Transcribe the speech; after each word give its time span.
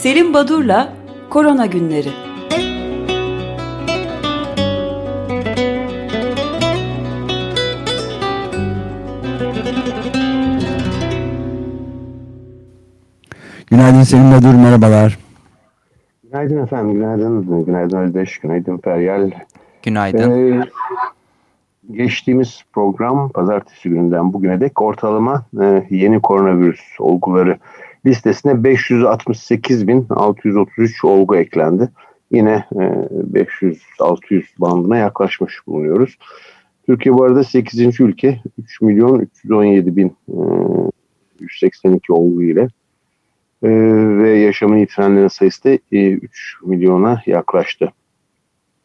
Selim 0.00 0.34
Badur'la 0.34 0.92
Korona 1.30 1.66
Günleri. 1.66 2.08
Günaydın 13.70 14.02
Selim 14.02 14.32
Badur, 14.32 14.54
merhabalar. 14.54 15.18
Günaydın 16.24 16.62
efendim, 16.62 16.94
günaydın. 16.94 17.64
Günaydın 17.64 17.98
Özdeş, 17.98 18.38
günaydın 18.38 18.78
Feryal. 18.78 19.30
Günaydın. 19.82 20.30
Ee, 20.30 20.60
geçtiğimiz 21.90 22.62
program 22.72 23.28
pazartesi 23.28 23.88
gününden 23.88 24.32
bugüne 24.32 24.60
dek 24.60 24.82
ortalama 24.82 25.44
e, 25.60 25.86
yeni 25.90 26.22
koronavirüs 26.22 26.80
olguları 27.00 27.58
listesine 28.06 28.52
568.633 28.52 31.06
olgu 31.06 31.36
eklendi. 31.36 31.90
Yine 32.30 32.64
e, 32.72 32.76
500-600 33.32 34.42
bandına 34.58 34.96
yaklaşmış 34.96 35.66
bulunuyoruz. 35.66 36.18
Türkiye 36.86 37.14
bu 37.14 37.24
arada 37.24 37.44
8. 37.44 38.00
ülke 38.00 38.40
3 38.58 38.80
milyon 38.80 39.18
317 39.18 39.96
bin 39.96 40.16
e, 40.28 40.36
182 41.40 42.12
olgu 42.12 42.42
ile 42.42 42.68
e, 43.62 43.68
ve 44.18 44.38
yaşamını 44.38 44.78
yitirenlerin 44.78 45.28
sayısı 45.28 45.64
da 45.64 45.70
e, 45.92 46.12
3 46.12 46.56
milyona 46.64 47.22
yaklaştı. 47.26 47.92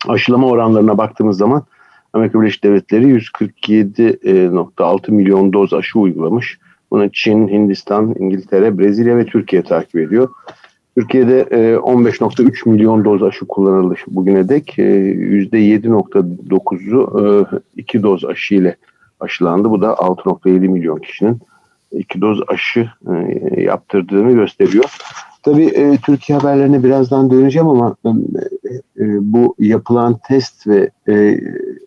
Aşılama 0.07 0.47
oranlarına 0.47 0.97
baktığımız 0.97 1.37
zaman 1.37 1.65
Amerika 2.13 2.41
Birleşik 2.41 2.63
Devletleri 2.63 3.05
147.6 3.05 5.11
milyon 5.11 5.53
doz 5.53 5.73
aşı 5.73 5.99
uygulamış. 5.99 6.59
Bunu 6.91 7.11
Çin, 7.11 7.47
Hindistan, 7.47 8.15
İngiltere, 8.19 8.77
Brezilya 8.77 9.17
ve 9.17 9.25
Türkiye 9.25 9.63
takip 9.63 9.95
ediyor. 9.95 10.29
Türkiye'de 10.97 11.41
15.3 11.41 12.69
milyon 12.69 13.05
doz 13.05 13.23
aşı 13.23 13.45
kullanıldı 13.45 13.95
bugüne 14.07 14.49
dek. 14.49 14.77
%7.9'u 14.77 17.47
2 17.75 18.03
doz 18.03 18.25
aşı 18.25 18.55
ile 18.55 18.75
aşılandı. 19.19 19.69
Bu 19.69 19.81
da 19.81 19.87
6.7 19.87 20.67
milyon 20.67 20.97
kişinin 20.97 21.39
iki 21.91 22.21
doz 22.21 22.39
aşı 22.47 22.89
yaptırdığını 23.57 24.31
gösteriyor. 24.31 24.97
Tabii 25.43 25.97
Türkiye 26.05 26.37
haberlerine 26.37 26.83
birazdan 26.83 27.31
döneceğim 27.31 27.67
ama 27.67 27.95
bu 29.19 29.55
yapılan 29.59 30.19
test 30.27 30.67
ve 30.67 30.89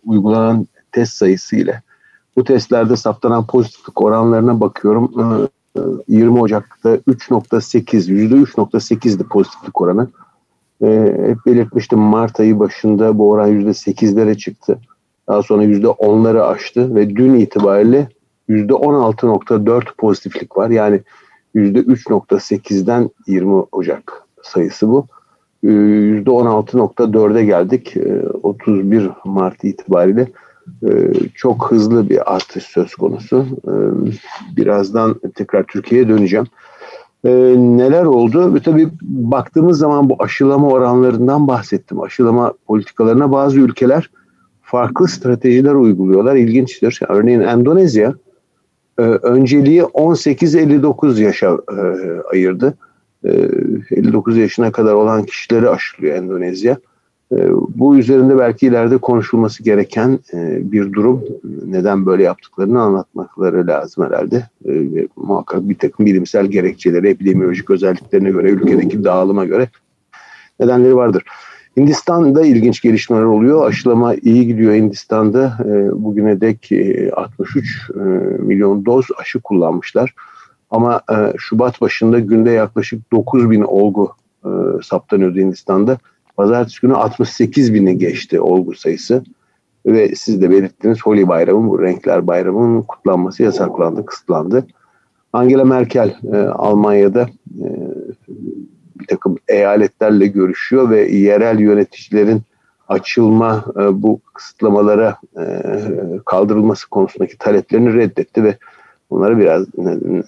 uygulanan 0.05 0.67
test 0.91 1.13
sayısı 1.13 1.55
ile 1.55 1.81
bu 2.35 2.43
testlerde 2.43 2.95
saptanan 2.95 3.47
pozitiflik 3.47 4.01
oranlarına 4.01 4.59
bakıyorum. 4.59 5.11
20 6.07 6.39
Ocak'ta 6.39 6.95
3.8, 6.95 8.11
%3.8'di 8.11 9.23
pozitiflik 9.23 9.81
oranı. 9.81 10.07
Hep 11.27 11.37
belirtmiştim 11.45 11.99
Mart 11.99 12.39
ayı 12.39 12.59
başında 12.59 13.17
bu 13.17 13.29
oran 13.29 13.49
%8'lere 13.49 14.37
çıktı. 14.37 14.79
Daha 15.27 15.43
sonra 15.43 15.63
%10'ları 15.63 16.41
aştı 16.41 16.95
ve 16.95 17.09
dün 17.09 17.33
itibariyle 17.33 18.07
%16.4 18.49 19.83
pozitiflik 19.97 20.57
var. 20.57 20.69
Yani 20.69 21.01
%3.8'den 21.55 23.09
20 23.27 23.63
Ocak 23.71 24.23
sayısı 24.43 24.89
bu. 24.89 25.05
%16.4'e 25.63 27.45
geldik. 27.45 27.95
31 28.43 29.09
Mart 29.25 29.63
itibariyle 29.63 30.21
ee, 30.21 30.48
çok 31.35 31.71
hızlı 31.71 32.09
bir 32.09 32.35
artış 32.35 32.63
söz 32.63 32.95
konusu. 32.95 33.45
Ee, 33.67 33.71
birazdan 34.57 35.15
tekrar 35.35 35.63
Türkiye'ye 35.63 36.07
döneceğim. 36.07 36.45
Ee, 37.25 37.29
neler 37.57 38.03
oldu? 38.03 38.59
Tabii 38.63 38.87
baktığımız 39.01 39.77
zaman 39.77 40.09
bu 40.09 40.15
aşılama 40.19 40.67
oranlarından 40.67 41.47
bahsettim. 41.47 42.01
Aşılama 42.01 42.53
politikalarına 42.67 43.31
bazı 43.31 43.59
ülkeler 43.59 44.09
farklı 44.61 45.07
stratejiler 45.07 45.73
uyguluyorlar. 45.73 46.35
İlginçtir. 46.35 46.99
Örneğin 47.07 47.39
Endonezya 47.39 48.13
e, 48.97 49.01
önceliği 49.01 49.81
18-59 49.81 51.21
yaşa 51.21 51.57
e, 51.71 51.81
ayırdı. 52.31 52.77
59 53.23 54.37
yaşına 54.37 54.71
kadar 54.71 54.93
olan 54.93 55.23
kişileri 55.23 55.69
aşılıyor 55.69 56.15
Endonezya. 56.15 56.77
Ee, 57.31 57.49
bu 57.75 57.97
üzerinde 57.97 58.37
belki 58.37 58.67
ileride 58.67 58.97
konuşulması 58.97 59.63
gereken 59.63 60.19
e, 60.33 60.71
bir 60.71 60.93
durum. 60.93 61.23
Neden 61.65 62.05
böyle 62.05 62.23
yaptıklarını 62.23 62.81
anlatmakları 62.81 63.67
lazım 63.67 64.05
herhalde. 64.05 64.49
Ee, 64.67 65.07
muhakkak 65.15 65.69
bir 65.69 65.77
takım 65.77 66.05
bilimsel 66.05 66.45
gerekçeleri, 66.45 67.09
epidemiyolojik 67.09 67.69
özelliklerine 67.69 68.29
göre, 68.31 68.49
ülkedeki 68.49 69.03
dağılıma 69.03 69.45
göre 69.45 69.67
nedenleri 70.59 70.95
vardır. 70.95 71.23
Hindistan'da 71.77 72.45
ilginç 72.45 72.81
gelişmeler 72.81 73.23
oluyor. 73.23 73.67
Aşılama 73.67 74.15
iyi 74.15 74.47
gidiyor 74.47 74.73
Hindistan'da. 74.73 75.57
Ee, 75.65 76.03
bugüne 76.03 76.41
dek 76.41 76.71
63 77.13 77.89
e, 77.95 77.99
e, 77.99 78.03
milyon 78.39 78.85
doz 78.85 79.05
aşı 79.17 79.39
kullanmışlar. 79.39 80.13
Ama 80.71 81.01
Şubat 81.37 81.81
başında 81.81 82.19
günde 82.19 82.51
yaklaşık 82.51 83.11
9 83.11 83.49
bin 83.49 83.61
olgu 83.61 84.11
saptanıyordu 84.83 85.37
Hindistan'da. 85.39 85.97
Pazartesi 86.39 86.81
günü 86.81 86.93
68 86.93 87.73
bini 87.73 87.97
geçti 87.97 88.41
olgu 88.41 88.75
sayısı. 88.75 89.23
Ve 89.85 90.15
siz 90.15 90.41
de 90.41 90.49
belirttiniz 90.49 91.01
Holi 91.01 91.27
Bayramı, 91.27 91.69
bu 91.69 91.81
renkler 91.81 92.27
bayramının 92.27 92.81
kutlanması 92.81 93.43
yasaklandı, 93.43 94.05
kısıtlandı. 94.05 94.67
Angela 95.33 95.65
Merkel 95.65 96.15
e, 96.33 96.37
Almanya'da 96.37 97.29
e, 97.61 97.67
bir 98.99 99.07
takım 99.07 99.37
eyaletlerle 99.47 100.27
görüşüyor 100.27 100.89
ve 100.89 101.11
yerel 101.11 101.59
yöneticilerin 101.59 102.41
açılma 102.87 103.65
e, 103.79 104.01
bu 104.01 104.19
kısıtlamalara 104.33 105.17
e, 105.39 105.45
kaldırılması 106.25 106.89
konusundaki 106.89 107.37
taleplerini 107.37 107.93
reddetti 107.93 108.43
ve 108.43 108.57
bunlara 109.09 109.37
biraz 109.37 109.67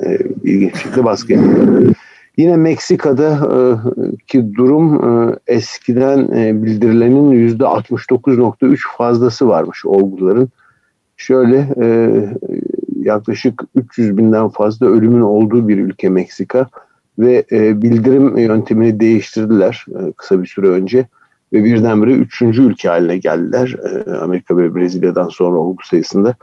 e, 0.05 0.17
ilginç 0.43 0.73
bir 0.73 0.79
şekilde 0.79 1.03
baskı 1.03 1.33
yaptı. 1.33 1.93
Yine 2.37 2.57
Meksika'da 2.57 3.29
e, 3.31 3.57
ki 4.27 4.55
durum 4.55 4.95
e, 4.95 5.35
eskiden 5.47 6.19
e, 6.19 6.63
bildirilenin 6.63 7.31
yüzde 7.31 7.63
69.3 7.63 8.77
fazlası 8.97 9.47
varmış 9.47 9.85
olguların. 9.85 10.49
Şöyle 11.17 11.67
yaklaşık 12.99 13.61
300 13.75 14.17
binden 14.17 14.49
fazla 14.49 14.85
ölümün 14.87 15.21
olduğu 15.21 15.67
bir 15.67 15.77
ülke 15.77 16.09
Meksika 16.09 16.67
ve 17.19 17.45
bildirim 17.81 18.37
yöntemini 18.37 18.99
değiştirdiler 18.99 19.85
kısa 20.17 20.41
bir 20.41 20.47
süre 20.47 20.67
önce 20.67 21.07
ve 21.53 21.63
birdenbire 21.63 22.11
üçüncü 22.11 22.61
ülke 22.61 22.89
haline 22.89 23.17
geldiler 23.17 23.75
Amerika 24.21 24.57
ve 24.57 24.75
Brezilya'dan 24.75 25.27
sonra 25.27 25.57
olgu 25.57 25.83
sayısında 25.83 26.35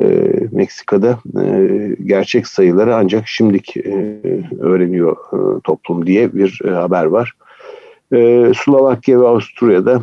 e, 0.00 0.30
Meksika'da 0.52 1.18
e, 1.42 1.96
gerçek 2.04 2.46
sayıları 2.46 2.96
ancak 2.96 3.28
şimdik 3.28 3.76
e, 3.76 4.20
öğreniyor 4.60 5.16
e, 5.32 5.60
toplum 5.60 6.06
diye 6.06 6.34
bir 6.34 6.60
e, 6.64 6.70
haber 6.70 7.04
var. 7.04 7.32
E, 8.12 8.52
Slovakya 8.56 9.20
ve 9.20 9.26
Avusturya'da 9.26 10.02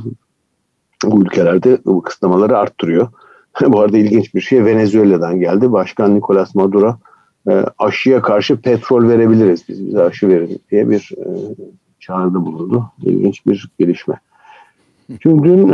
bu 1.05 1.21
ülkelerde 1.21 1.77
bu 1.85 2.01
kısıtlamaları 2.01 2.57
arttırıyor. 2.57 3.07
bu 3.67 3.79
arada 3.79 3.97
ilginç 3.97 4.35
bir 4.35 4.41
şey 4.41 4.65
Venezuela'dan 4.65 5.39
geldi. 5.39 5.71
Başkan 5.71 6.15
Nicolas 6.15 6.55
Maduro 6.55 6.99
e, 7.49 7.65
aşıya 7.77 8.21
karşı 8.21 8.61
petrol 8.61 9.07
verebiliriz 9.07 9.69
biz 9.69 9.87
bize 9.87 10.03
aşı 10.03 10.27
verin 10.27 10.61
diye 10.71 10.89
bir 10.89 11.11
e, 11.17 11.25
çağrıda 11.99 12.45
bulundu. 12.45 12.91
İlginç 13.03 13.45
bir 13.45 13.69
gelişme. 13.79 14.15
Şimdi 15.23 15.43
dün 15.43 15.69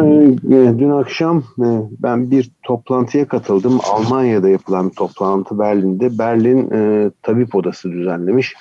e, 0.52 0.80
dün 0.80 0.90
akşam 0.90 1.38
e, 1.38 1.68
ben 2.00 2.32
bir 2.32 2.52
toplantıya 2.64 3.28
katıldım. 3.28 3.80
Almanya'da 3.92 4.50
yapılan 4.50 4.90
toplantı 4.90 5.60
Berlin'de. 5.60 6.20
Berlin 6.20 6.72
e, 6.72 7.12
Tabip 7.22 7.56
Odası 7.56 7.92
düzenlemiş. 7.92 8.54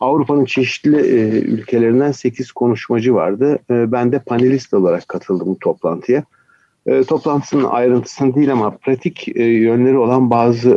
Avrupa'nın 0.00 0.44
çeşitli 0.44 0.96
ülkelerinden 1.40 2.12
8 2.12 2.52
konuşmacı 2.52 3.14
vardı. 3.14 3.58
Ben 3.70 4.12
de 4.12 4.18
panelist 4.18 4.74
olarak 4.74 5.08
katıldım 5.08 5.48
bu 5.48 5.58
toplantıya. 5.58 6.24
Toplantının 7.08 7.64
ayrıntısını 7.64 8.34
değil 8.34 8.52
ama 8.52 8.70
pratik 8.70 9.28
yönleri 9.36 9.98
olan 9.98 10.30
bazı 10.30 10.70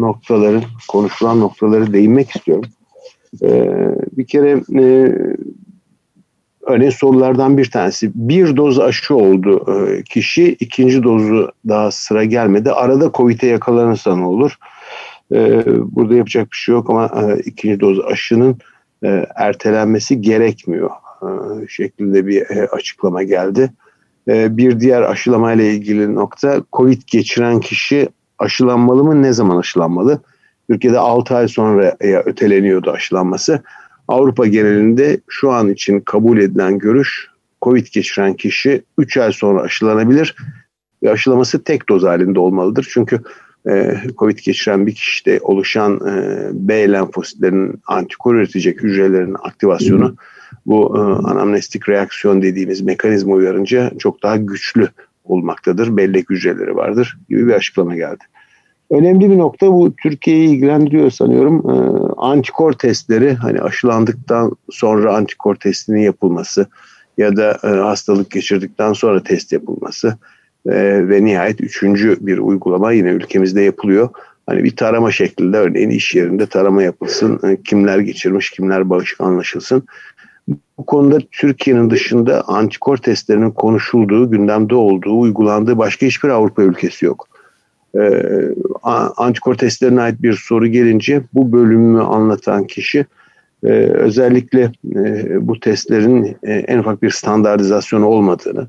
noktaların, 0.00 0.62
konuşulan 0.88 1.40
noktaları 1.40 1.92
değinmek 1.92 2.36
istiyorum. 2.36 2.70
Bir 4.16 4.26
kere 4.26 4.60
Örneğin 6.70 6.90
sorulardan 6.90 7.58
bir 7.58 7.70
tanesi. 7.70 8.10
Bir 8.14 8.56
doz 8.56 8.80
aşı 8.80 9.14
oldu 9.14 9.64
e, 9.88 10.02
kişi, 10.02 10.52
ikinci 10.52 11.02
dozu 11.02 11.52
daha 11.68 11.90
sıra 11.90 12.24
gelmedi. 12.24 12.72
Arada 12.72 13.10
COVID'e 13.14 13.46
yakalanırsa 13.46 14.16
ne 14.16 14.24
olur? 14.24 14.56
E, 15.32 15.62
burada 15.66 16.14
yapacak 16.14 16.52
bir 16.52 16.56
şey 16.56 16.74
yok 16.74 16.90
ama 16.90 17.06
e, 17.06 17.40
ikinci 17.40 17.80
doz 17.80 18.00
aşının 18.00 18.58
ertelenmesi 19.36 20.20
gerekmiyor 20.20 20.90
şeklinde 21.68 22.26
bir 22.26 22.42
açıklama 22.72 23.22
geldi. 23.22 23.72
Bir 24.28 24.80
diğer 24.80 25.02
aşılamayla 25.02 25.64
ilgili 25.64 26.14
nokta 26.14 26.62
COVID 26.72 27.02
geçiren 27.06 27.60
kişi 27.60 28.08
aşılanmalı 28.38 29.04
mı? 29.04 29.22
Ne 29.22 29.32
zaman 29.32 29.58
aşılanmalı? 29.58 30.20
Türkiye'de 30.70 30.98
6 30.98 31.36
ay 31.36 31.48
sonra 31.48 31.96
öteleniyordu 32.24 32.90
aşılanması. 32.90 33.62
Avrupa 34.10 34.46
genelinde 34.46 35.20
şu 35.28 35.50
an 35.50 35.68
için 35.68 36.00
kabul 36.00 36.38
edilen 36.38 36.78
görüş 36.78 37.28
Covid 37.62 37.86
geçiren 37.92 38.34
kişi 38.34 38.82
3 38.98 39.16
ay 39.16 39.32
sonra 39.32 39.62
aşılanabilir 39.62 40.36
ve 41.02 41.10
aşılaması 41.10 41.64
tek 41.64 41.88
doz 41.88 42.02
halinde 42.02 42.40
olmalıdır. 42.40 42.88
Çünkü 42.92 43.20
e, 43.68 43.96
Covid 44.18 44.38
geçiren 44.38 44.86
bir 44.86 44.94
kişide 44.94 45.40
oluşan 45.42 46.00
e, 46.08 46.48
B 46.52 46.92
lenfositlerinin 46.92 47.80
antikor 47.86 48.34
üretecek 48.34 48.82
hücrelerin 48.82 49.36
aktivasyonu 49.42 50.16
bu 50.66 50.96
e, 50.96 51.00
anamnestik 51.00 51.88
reaksiyon 51.88 52.42
dediğimiz 52.42 52.80
mekanizma 52.80 53.34
uyarınca 53.34 53.92
çok 53.98 54.22
daha 54.22 54.36
güçlü 54.36 54.88
olmaktadır. 55.24 55.96
Bellek 55.96 56.30
hücreleri 56.30 56.76
vardır 56.76 57.18
gibi 57.28 57.46
bir 57.46 57.52
açıklama 57.52 57.96
geldi. 57.96 58.24
Önemli 58.90 59.30
bir 59.30 59.38
nokta 59.38 59.72
bu 59.72 59.96
Türkiye'yi 59.96 60.48
ilgilendiriyor 60.48 61.10
sanıyorum. 61.10 61.70
E, 61.70 61.74
antikor 62.16 62.72
testleri 62.72 63.34
hani 63.34 63.60
aşılandıktan 63.60 64.52
sonra 64.70 65.16
antikor 65.16 65.54
testinin 65.54 66.00
yapılması 66.00 66.66
ya 67.18 67.36
da 67.36 67.58
e, 67.64 67.66
hastalık 67.66 68.30
geçirdikten 68.30 68.92
sonra 68.92 69.22
test 69.22 69.52
yapılması 69.52 70.18
e, 70.66 71.08
ve 71.08 71.24
nihayet 71.24 71.60
üçüncü 71.60 72.16
bir 72.20 72.38
uygulama 72.38 72.92
yine 72.92 73.08
ülkemizde 73.08 73.62
yapılıyor. 73.62 74.08
Hani 74.46 74.64
bir 74.64 74.76
tarama 74.76 75.10
şeklinde 75.10 75.56
örneğin 75.56 75.90
iş 75.90 76.14
yerinde 76.14 76.46
tarama 76.46 76.82
yapılsın. 76.82 77.40
E, 77.48 77.62
kimler 77.62 77.98
geçirmiş, 77.98 78.50
kimler 78.50 78.90
bağışık 78.90 79.20
anlaşılsın. 79.20 79.82
Bu 80.78 80.86
konuda 80.86 81.18
Türkiye'nin 81.32 81.90
dışında 81.90 82.48
antikor 82.48 82.96
testlerinin 82.96 83.50
konuşulduğu, 83.50 84.30
gündemde 84.30 84.74
olduğu, 84.74 85.20
uygulandığı 85.20 85.78
başka 85.78 86.06
hiçbir 86.06 86.28
Avrupa 86.28 86.62
ülkesi 86.62 87.04
yok. 87.04 87.30
Ee, 87.98 88.54
antikor 89.16 89.54
testlerine 89.54 90.00
ait 90.00 90.22
bir 90.22 90.32
soru 90.32 90.66
gelince 90.66 91.22
bu 91.34 91.52
bölümü 91.52 92.00
anlatan 92.00 92.66
kişi 92.66 93.06
e, 93.64 93.68
özellikle 93.72 94.72
e, 94.94 95.46
bu 95.46 95.60
testlerin 95.60 96.36
e, 96.42 96.52
en 96.52 96.78
ufak 96.78 97.02
bir 97.02 97.10
standartizasyonu 97.10 98.06
olmadığını, 98.06 98.68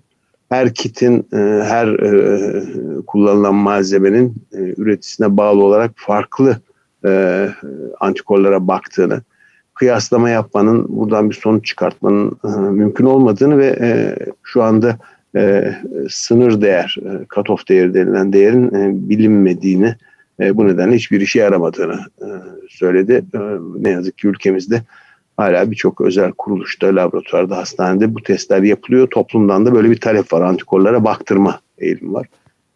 her 0.50 0.74
kitin, 0.74 1.28
e, 1.34 1.38
her 1.64 1.88
e, 1.88 2.54
kullanılan 3.08 3.56
malzemenin 3.56 4.36
e, 4.54 4.58
üreticisine 4.58 5.38
bağlı 5.38 5.64
olarak 5.64 5.92
farklı 5.96 6.58
e, 7.06 7.50
antikorlara 8.00 8.68
baktığını, 8.68 9.22
kıyaslama 9.74 10.30
yapmanın, 10.30 10.86
buradan 10.90 11.30
bir 11.30 11.36
sonuç 11.36 11.66
çıkartmanın 11.66 12.40
e, 12.46 12.48
mümkün 12.48 13.06
olmadığını 13.06 13.58
ve 13.58 13.78
e, 13.82 14.16
şu 14.44 14.64
anda 14.64 14.98
e, 15.36 15.76
sınır 16.10 16.62
değer, 16.62 16.96
e, 17.02 17.10
cut-off 17.26 17.70
değeri 17.70 17.94
denilen 17.94 18.34
değerin 18.34 18.68
e, 18.68 19.10
bilinmediğini, 19.10 19.96
e, 20.40 20.58
bu 20.58 20.68
nedenle 20.68 20.96
hiçbir 20.96 21.22
işe 21.22 21.40
yaramadığını 21.40 22.00
e, 22.22 22.28
söyledi. 22.70 23.26
E, 23.34 23.40
ne 23.80 23.90
yazık 23.90 24.18
ki 24.18 24.28
ülkemizde 24.28 24.82
hala 25.38 25.72
birçok 25.72 26.02
özel 26.02 26.32
kuruluşta, 26.32 26.96
laboratuvarda, 26.96 27.58
hastanede 27.58 28.16
bu 28.16 28.24
testler 28.24 28.62
yapılıyor. 28.64 29.08
Toplumdan 29.08 29.66
da 29.66 29.76
böyle 29.76 29.90
bir 29.92 30.00
talep 30.00 30.34
var. 30.34 30.42
Antikorlara 30.42 31.04
baktırma 31.04 31.60
eğilim 31.78 32.14
var. 32.14 32.28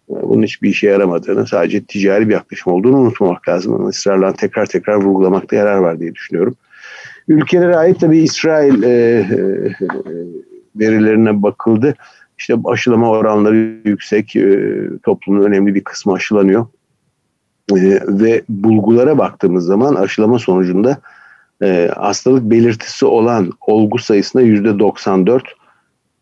E, 0.09 0.13
bunun 0.21 0.43
hiçbir 0.43 0.69
işe 0.69 0.87
yaramadığını, 0.87 1.47
sadece 1.47 1.83
ticari 1.83 2.27
bir 2.29 2.33
yaklaşım 2.33 2.73
olduğunu 2.73 2.97
unutmamak 2.97 3.49
lazım. 3.49 3.73
Ama 3.73 3.87
ısrarla 3.87 4.33
tekrar 4.33 4.65
tekrar 4.65 4.95
vurgulamakta 4.95 5.55
yarar 5.55 5.77
var 5.77 5.99
diye 5.99 6.15
düşünüyorum. 6.15 6.55
Ülkelere 7.27 7.75
ait 7.75 7.99
tabii 7.99 8.19
İsrail 8.19 8.83
e, 8.83 8.89
e, 8.89 9.27
verilerine 10.75 11.43
bakıldı. 11.43 11.95
İşte 12.37 12.55
aşılama 12.65 13.09
oranları 13.09 13.55
yüksek, 13.85 14.35
e, 14.35 14.71
toplumun 15.03 15.45
önemli 15.45 15.75
bir 15.75 15.83
kısmı 15.83 16.13
aşılanıyor. 16.13 16.65
E, 17.71 17.99
ve 18.07 18.41
bulgulara 18.49 19.17
baktığımız 19.17 19.65
zaman 19.65 19.95
aşılama 19.95 20.39
sonucunda 20.39 20.97
e, 21.63 21.91
hastalık 21.95 22.43
belirtisi 22.43 23.05
olan 23.05 23.51
olgu 23.67 23.97
sayısında 23.97 24.43
yüzde 24.43 24.79
94, 24.79 25.43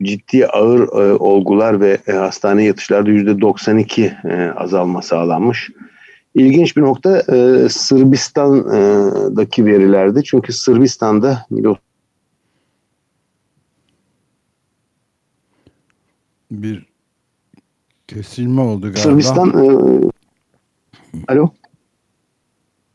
ciddi 0.04 0.48
ağır 0.48 0.88
olgular 1.19 1.81
ve 1.81 1.98
hastane 2.12 2.63
yatışlarda 2.63 3.09
yüzde 3.09 3.42
92 3.42 4.06
e, 4.06 4.51
azalma 4.56 5.01
sağlanmış. 5.01 5.69
İlginç 6.36 6.77
bir 6.77 6.81
nokta 6.81 7.21
Sırbistan'daki 7.69 9.66
verilerde 9.66 10.24
çünkü 10.24 10.54
Sırbistan'da 10.54 11.45
bir 16.61 16.85
kesilme 18.07 18.61
oldu 18.61 18.81
galiba. 18.81 19.00
Sırbistan 19.00 19.50
e, 19.50 19.67
alo 21.27 21.50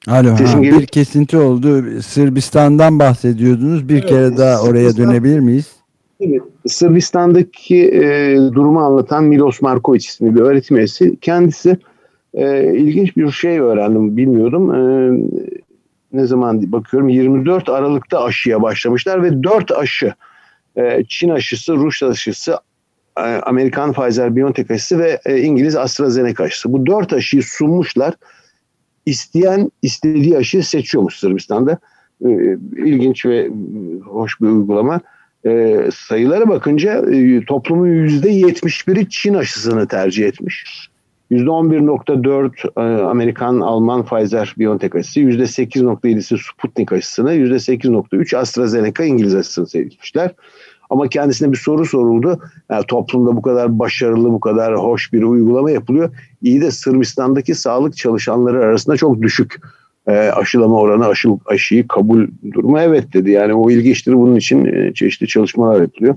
Alo, 0.06 0.30
ha, 0.30 0.62
bir 0.62 0.86
kesinti 0.86 1.36
oldu. 1.36 2.00
Sırbistan'dan 2.02 2.98
bahsediyordunuz. 2.98 3.88
Bir 3.88 3.94
evet, 3.94 4.06
kere 4.06 4.36
daha 4.36 4.62
oraya 4.62 4.96
dönebilir 4.96 5.40
miyiz? 5.40 5.72
Evet. 6.20 6.42
Sırbistan'daki 6.66 7.88
e, 7.88 8.36
durumu 8.36 8.80
anlatan 8.80 9.24
Milos 9.24 9.62
Markovic 9.62 9.98
isimli 9.98 10.34
bir 10.34 10.40
öğretim 10.40 10.76
üyesi. 10.76 11.16
Kendisi 11.20 11.76
e, 12.34 12.74
ilginç 12.74 13.16
bir 13.16 13.30
şey 13.30 13.58
öğrendim, 13.58 14.16
bilmiyordum. 14.16 14.74
E, 14.74 14.80
ne 16.12 16.26
zaman 16.26 16.72
bakıyorum 16.72 17.08
24 17.08 17.68
Aralık'ta 17.68 18.24
aşıya 18.24 18.62
başlamışlar 18.62 19.22
ve 19.22 19.42
4 19.42 19.70
aşı 19.70 20.14
e, 20.76 21.04
Çin 21.08 21.28
aşısı, 21.28 21.76
Rus 21.76 22.02
aşısı, 22.02 22.58
Amerikan 23.42 23.92
Pfizer-BioNTech 23.92 24.74
aşısı 24.74 24.98
ve 24.98 25.20
e, 25.26 25.40
İngiliz 25.40 25.76
AstraZeneca 25.76 26.44
aşısı. 26.44 26.72
Bu 26.72 26.86
4 26.86 27.12
aşıyı 27.12 27.42
sunmuşlar 27.42 28.14
isteyen 29.06 29.70
istediği 29.82 30.36
aşıyı 30.36 30.64
seçiyormuş 30.64 31.18
Sırbistan'da. 31.18 31.78
E, 32.24 32.28
ilginç 32.76 33.26
ve 33.26 33.50
hoş 34.04 34.40
bir 34.40 34.46
uygulama. 34.46 35.00
E, 35.46 35.78
sayılara 35.94 36.48
bakınca 36.48 37.12
e, 37.12 37.44
toplumun 37.44 37.88
%71'i 37.88 39.08
Çin 39.08 39.34
aşısını 39.34 39.88
tercih 39.88 40.26
etmiş. 40.26 40.88
%11.4 41.30 42.68
e, 42.76 43.02
Amerikan, 43.02 43.60
Alman 43.60 44.04
Pfizer 44.04 44.54
BioNTech 44.58 44.94
aşısı, 44.94 45.20
%8.7'si 45.20 46.38
Sputnik 46.38 46.92
aşısını, 46.92 47.34
%8.3 47.34 48.36
AstraZeneca 48.36 49.04
İngiliz 49.04 49.34
aşısını 49.34 49.66
seçmişler. 49.66 50.30
Ama 50.90 51.08
kendisine 51.08 51.52
bir 51.52 51.56
soru 51.56 51.86
soruldu. 51.86 52.40
Yani 52.70 52.84
toplumda 52.88 53.36
bu 53.36 53.42
kadar 53.42 53.78
başarılı, 53.78 54.32
bu 54.32 54.40
kadar 54.40 54.76
hoş 54.76 55.12
bir 55.12 55.22
uygulama 55.22 55.70
yapılıyor. 55.70 56.10
İyi 56.42 56.60
de 56.60 56.70
Sırbistan'daki 56.70 57.54
sağlık 57.54 57.96
çalışanları 57.96 58.64
arasında 58.64 58.96
çok 58.96 59.22
düşük 59.22 59.60
e, 60.06 60.12
aşılama 60.12 60.76
oranı, 60.76 61.06
aşı, 61.06 61.28
aşıyı 61.46 61.88
kabul 61.88 62.26
durumu 62.54 62.80
evet 62.80 63.12
dedi. 63.12 63.30
Yani 63.30 63.54
o 63.54 63.70
ilginçtir. 63.70 64.12
Bunun 64.12 64.36
için 64.36 64.66
e, 64.66 64.94
çeşitli 64.94 65.26
çalışmalar 65.26 65.80
yapılıyor. 65.80 66.14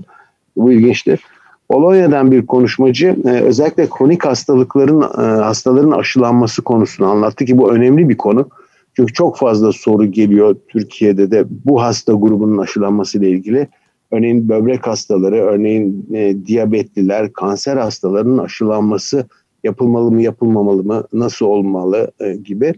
Bu 0.56 0.72
ilginçtir. 0.72 1.20
Polonya'dan 1.68 2.30
bir 2.30 2.46
konuşmacı 2.46 3.16
e, 3.24 3.28
özellikle 3.28 3.88
kronik 3.90 4.24
hastalıkların 4.24 5.02
e, 5.02 5.42
hastaların 5.42 5.90
aşılanması 5.90 6.62
konusunu 6.62 7.06
anlattı 7.06 7.44
ki 7.44 7.58
bu 7.58 7.72
önemli 7.72 8.08
bir 8.08 8.16
konu. 8.16 8.48
Çünkü 8.96 9.12
çok 9.12 9.36
fazla 9.36 9.72
soru 9.72 10.06
geliyor 10.06 10.56
Türkiye'de 10.68 11.30
de 11.30 11.44
bu 11.64 11.82
hasta 11.82 12.12
grubunun 12.12 12.58
aşılanması 12.58 13.18
ile 13.18 13.30
ilgili. 13.30 13.68
Örneğin 14.12 14.48
böbrek 14.48 14.86
hastaları, 14.86 15.36
örneğin 15.36 16.06
e, 16.14 16.46
diyabetliler, 16.46 17.32
kanser 17.32 17.76
hastalarının 17.76 18.38
aşılanması 18.38 19.26
yapılmalı 19.64 20.10
mı, 20.10 20.22
yapılmamalı 20.22 20.84
mı, 20.84 21.04
nasıl 21.12 21.46
olmalı 21.46 22.10
e, 22.20 22.34
gibi. 22.34 22.74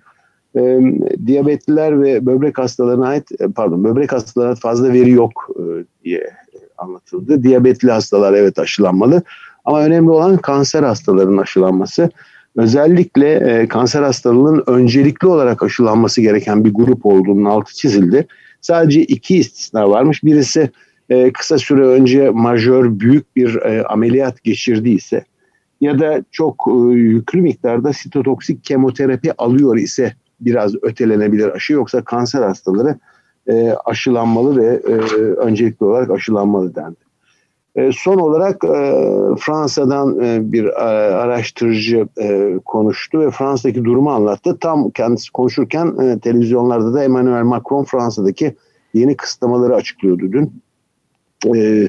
E, 0.57 0.81
diyabetliler 1.27 2.03
ve 2.03 2.27
böbrek 2.27 2.59
hastalarına 2.59 3.09
ait, 3.09 3.41
e, 3.41 3.49
pardon 3.49 3.85
böbrek 3.85 4.13
hastalarına 4.13 4.55
fazla 4.55 4.93
veri 4.93 5.11
yok 5.11 5.33
e, 5.57 5.63
diye 6.05 6.31
anlatıldı. 6.79 7.43
Diyabetli 7.43 7.91
hastalar 7.91 8.33
evet 8.33 8.59
aşılanmalı 8.59 9.23
ama 9.65 9.85
önemli 9.85 10.11
olan 10.11 10.37
kanser 10.37 10.83
hastalarının 10.83 11.39
aşılanması. 11.39 12.11
Özellikle 12.57 13.35
e, 13.35 13.69
kanser 13.69 14.03
hastalığının 14.03 14.65
öncelikli 14.67 15.27
olarak 15.27 15.63
aşılanması 15.63 16.21
gereken 16.21 16.65
bir 16.65 16.75
grup 16.75 17.07
olduğunun 17.07 17.45
altı 17.45 17.75
çizildi. 17.75 18.27
Sadece 18.61 19.03
iki 19.03 19.37
istisna 19.37 19.91
varmış. 19.91 20.25
Birisi 20.25 20.71
e, 21.09 21.33
kısa 21.33 21.59
süre 21.59 21.83
önce 21.83 22.31
majör 22.31 23.01
büyük 23.01 23.37
bir 23.37 23.57
e, 23.57 23.85
ameliyat 23.85 24.45
geçirdiyse 24.45 25.25
ya 25.81 25.99
da 25.99 26.25
çok 26.31 26.65
e, 26.69 26.93
yüklü 26.93 27.43
miktarda 27.43 27.93
sitotoksik 27.93 28.65
kemoterapi 28.65 29.33
alıyor 29.39 29.77
ise 29.77 30.15
biraz 30.41 30.75
ötelenebilir 30.83 31.49
aşı 31.49 31.73
yoksa 31.73 32.05
kanser 32.05 32.43
hastaları 32.43 32.99
e, 33.47 33.75
aşılanmalı 33.85 34.57
ve 34.57 34.67
e, 34.67 34.93
öncelikli 35.21 35.85
olarak 35.85 36.11
aşılanmalı 36.11 36.75
dendi. 36.75 36.97
E, 37.77 37.91
son 37.93 38.19
olarak 38.19 38.65
e, 38.65 39.03
Fransa'dan 39.41 40.21
e, 40.21 40.53
bir 40.53 40.65
e, 40.65 40.71
araştırıcı 41.15 42.09
e, 42.21 42.59
konuştu 42.65 43.21
ve 43.21 43.31
Fransa'daki 43.31 43.85
durumu 43.85 44.11
anlattı. 44.11 44.59
Tam 44.61 44.91
kendisi 44.91 45.33
konuşurken 45.33 45.97
e, 46.03 46.19
televizyonlarda 46.19 46.95
da 46.95 47.05
Emmanuel 47.05 47.43
Macron 47.43 47.85
Fransa'daki 47.85 48.55
yeni 48.95 49.17
kısıtlamaları 49.17 49.75
açıklıyordu 49.75 50.33
dün. 50.33 50.64
E, 51.57 51.89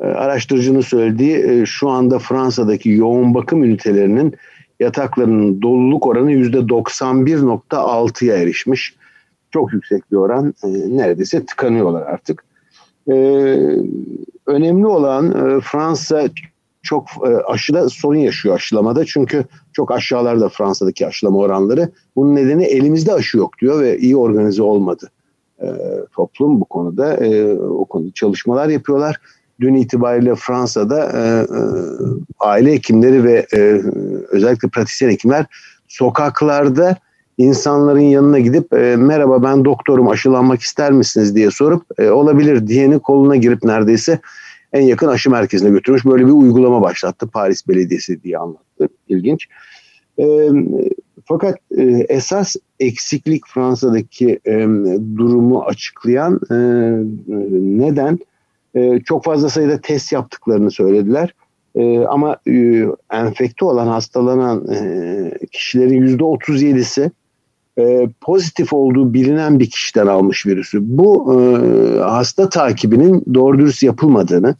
e, 0.00 0.06
araştırıcının 0.06 0.80
söylediği 0.80 1.36
e, 1.36 1.66
şu 1.66 1.88
anda 1.88 2.18
Fransa'daki 2.18 2.90
yoğun 2.90 3.34
bakım 3.34 3.64
ünitelerinin 3.64 4.34
yataklarının 4.80 5.62
doluluk 5.62 6.06
oranı 6.06 6.32
%91.6'ya 6.32 8.36
erişmiş 8.36 8.94
çok 9.50 9.72
yüksek 9.72 10.12
bir 10.12 10.16
oran 10.16 10.54
e, 10.64 10.68
neredeyse 10.68 11.46
tıkanıyorlar 11.46 12.02
artık. 12.02 12.44
E, 13.08 13.12
önemli 14.46 14.86
olan 14.86 15.30
e, 15.30 15.60
Fransa 15.60 16.28
çok 16.82 17.06
e, 17.26 17.28
aşıda 17.28 17.88
sorun 17.88 18.18
yaşıyor 18.18 18.54
aşılamada. 18.54 19.04
Çünkü 19.04 19.44
çok 19.72 19.90
aşağılarda 19.90 20.48
Fransa'daki 20.48 21.06
aşılama 21.06 21.38
oranları. 21.38 21.90
Bunun 22.16 22.34
nedeni 22.34 22.64
elimizde 22.64 23.12
aşı 23.12 23.38
yok 23.38 23.58
diyor 23.58 23.80
ve 23.80 23.98
iyi 23.98 24.16
organize 24.16 24.62
olmadı 24.62 25.10
e, 25.62 25.66
toplum 26.12 26.60
bu 26.60 26.64
konuda. 26.64 27.16
E, 27.16 27.58
o 27.58 27.84
konuda 27.84 28.10
çalışmalar 28.14 28.68
yapıyorlar. 28.68 29.20
Dün 29.60 29.74
itibariyle 29.74 30.34
Fransa'da 30.34 31.04
e, 31.04 31.20
e, 31.20 31.60
aile 32.40 32.72
hekimleri 32.72 33.24
ve 33.24 33.46
e, 33.54 33.82
özellikle 34.30 34.68
pratisyen 34.68 35.10
hekimler 35.10 35.46
sokaklarda 35.88 36.96
insanların 37.38 38.00
yanına 38.00 38.38
gidip 38.38 38.72
e, 38.72 38.96
merhaba 38.96 39.42
ben 39.42 39.64
doktorum 39.64 40.08
aşılanmak 40.08 40.60
ister 40.60 40.92
misiniz 40.92 41.34
diye 41.34 41.50
sorup 41.50 41.82
e, 41.98 42.10
olabilir 42.10 42.66
diyeni 42.66 42.98
koluna 42.98 43.36
girip 43.36 43.64
neredeyse 43.64 44.20
en 44.72 44.82
yakın 44.82 45.08
aşı 45.08 45.30
merkezine 45.30 45.70
götürmüş. 45.70 46.04
Böyle 46.04 46.26
bir 46.26 46.32
uygulama 46.32 46.82
başlattı 46.82 47.26
Paris 47.26 47.68
Belediyesi 47.68 48.22
diye 48.22 48.38
anlattı. 48.38 48.88
İlginç. 49.08 49.48
E, 50.18 50.24
fakat 51.26 51.58
e, 51.78 51.82
esas 52.08 52.56
eksiklik 52.80 53.46
Fransa'daki 53.46 54.40
e, 54.46 54.52
durumu 55.16 55.62
açıklayan 55.62 56.40
e, 56.50 56.56
neden 57.78 58.18
e, 58.74 59.00
çok 59.00 59.24
fazla 59.24 59.48
sayıda 59.48 59.80
test 59.80 60.12
yaptıklarını 60.12 60.70
söylediler. 60.70 61.34
E, 61.74 61.98
ama 61.98 62.36
e, 62.48 62.84
enfekte 63.12 63.64
olan 63.64 63.86
hastalanan 63.86 64.68
e, 64.72 65.46
kişilerin 65.52 66.02
yüzde 66.02 66.22
37'si 66.22 67.10
e, 67.78 68.08
pozitif 68.20 68.72
olduğu 68.72 69.14
bilinen 69.14 69.58
bir 69.58 69.70
kişiden 69.70 70.06
almış 70.06 70.46
virüsü. 70.46 70.78
Bu 70.82 71.34
e, 71.34 71.98
hasta 72.00 72.48
takibinin 72.48 73.24
doğru 73.34 73.58
dürüst 73.58 73.82
yapılmadığını 73.82 74.54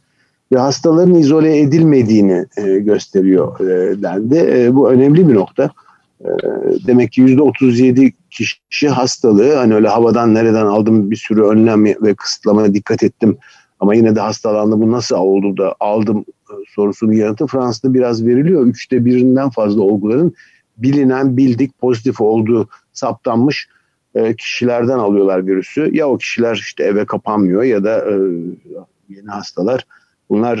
ve 0.51 0.59
hastaların 0.59 1.15
izole 1.15 1.59
edilmediğini 1.59 2.45
e, 2.57 2.79
gösteriyor 2.79 3.59
e, 3.59 4.01
dendi. 4.01 4.49
E, 4.53 4.75
bu 4.75 4.89
önemli 4.89 5.29
bir 5.29 5.35
nokta. 5.35 5.71
Demek 6.87 7.11
ki 7.11 7.21
yüzde 7.21 7.41
37 7.41 8.13
kişi 8.69 8.89
hastalığı 8.89 9.55
hani 9.55 9.75
öyle 9.75 9.87
havadan 9.87 10.33
nereden 10.33 10.65
aldım 10.65 11.11
bir 11.11 11.15
sürü 11.15 11.43
önlem 11.43 11.85
ve 11.85 12.13
kısıtlamaya 12.13 12.73
dikkat 12.73 13.03
ettim 13.03 13.37
ama 13.79 13.95
yine 13.95 14.15
de 14.15 14.19
hastalandı 14.19 14.79
bu 14.79 14.91
nasıl 14.91 15.15
oldu 15.15 15.57
da 15.57 15.75
aldım 15.79 16.25
e, 16.51 16.53
sorusunun 16.75 17.11
yanıtı 17.11 17.47
Fransa'da 17.47 17.93
biraz 17.93 18.25
veriliyor. 18.25 18.65
Üçte 18.65 19.05
birinden 19.05 19.49
fazla 19.49 19.81
olguların 19.81 20.33
bilinen 20.77 21.37
bildik 21.37 21.79
pozitif 21.79 22.21
olduğu 22.21 22.69
saptanmış 22.93 23.67
e, 24.15 24.35
kişilerden 24.35 24.99
alıyorlar 24.99 25.47
virüsü. 25.47 25.89
Ya 25.93 26.09
o 26.09 26.17
kişiler 26.17 26.55
işte 26.55 26.83
eve 26.83 27.05
kapanmıyor 27.05 27.63
ya 27.63 27.83
da 27.83 28.11
e, 28.11 28.13
yeni 29.09 29.27
hastalar 29.27 29.85
bunlar 30.29 30.59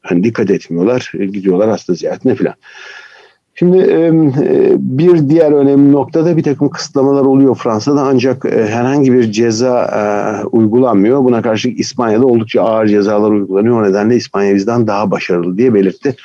hani 0.00 0.24
dikkat 0.24 0.50
etmiyorlar 0.50 1.12
gidiyorlar 1.14 1.68
hasta 1.70 1.94
ziyaretine 1.94 2.34
filan. 2.34 2.54
Şimdi 3.60 3.78
e, 3.78 4.10
bir 4.78 5.28
diğer 5.28 5.52
önemli 5.52 5.92
noktada 5.92 6.36
bir 6.36 6.42
takım 6.42 6.68
kısıtlamalar 6.68 7.24
oluyor 7.24 7.54
Fransa'da 7.54 8.02
ancak 8.02 8.44
e, 8.44 8.66
herhangi 8.66 9.12
bir 9.12 9.32
ceza 9.32 9.84
e, 9.84 10.02
uygulanmıyor. 10.46 11.24
Buna 11.24 11.42
karşılık 11.42 11.80
İspanya'da 11.80 12.26
oldukça 12.26 12.62
ağır 12.62 12.86
cezalar 12.86 13.30
uygulanıyor. 13.30 13.82
O 13.82 13.88
nedenle 13.88 14.16
İspanya 14.16 14.54
bizden 14.54 14.86
daha 14.86 15.10
başarılı 15.10 15.58
diye 15.58 15.74
belirtti 15.74 16.16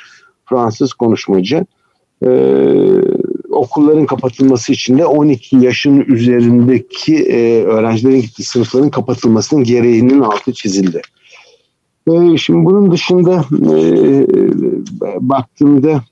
Fransız 0.44 0.92
konuşmacı. 0.92 1.66
Okulların 3.50 4.06
kapatılması 4.06 4.72
için 4.72 4.98
de 4.98 5.06
12 5.06 5.56
yaşın 5.56 6.00
üzerindeki 6.00 7.24
öğrencilerin 7.66 8.20
gittiği 8.20 8.44
sınıfların 8.44 8.90
kapatılmasının 8.90 9.64
gereğinin 9.64 10.20
altı 10.20 10.52
çizildi. 10.52 11.02
Şimdi 12.36 12.64
bunun 12.64 12.90
dışında 12.90 13.44
baktığımda 15.20 16.02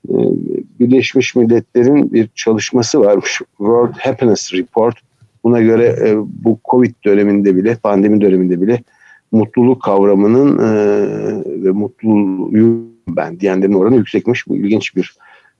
Birleşmiş 0.79 1.35
Milletler'in 1.35 2.13
bir 2.13 2.29
çalışması 2.35 2.99
varmış. 2.99 3.41
World 3.57 3.93
Happiness 3.97 4.53
Report. 4.53 4.95
Buna 5.43 5.61
göre 5.61 5.95
e, 6.05 6.17
bu 6.17 6.59
Covid 6.71 6.93
döneminde 7.05 7.55
bile, 7.55 7.75
pandemi 7.75 8.21
döneminde 8.21 8.61
bile 8.61 8.83
mutluluk 9.31 9.81
kavramının 9.81 10.57
e, 10.57 11.63
ve 11.63 11.71
mutluluğu 11.71 12.85
ben 13.07 13.39
diyenlerin 13.39 13.73
oranı 13.73 13.95
yüksekmiş. 13.95 14.47
Bu 14.47 14.55
ilginç 14.55 14.95
bir 14.95 15.15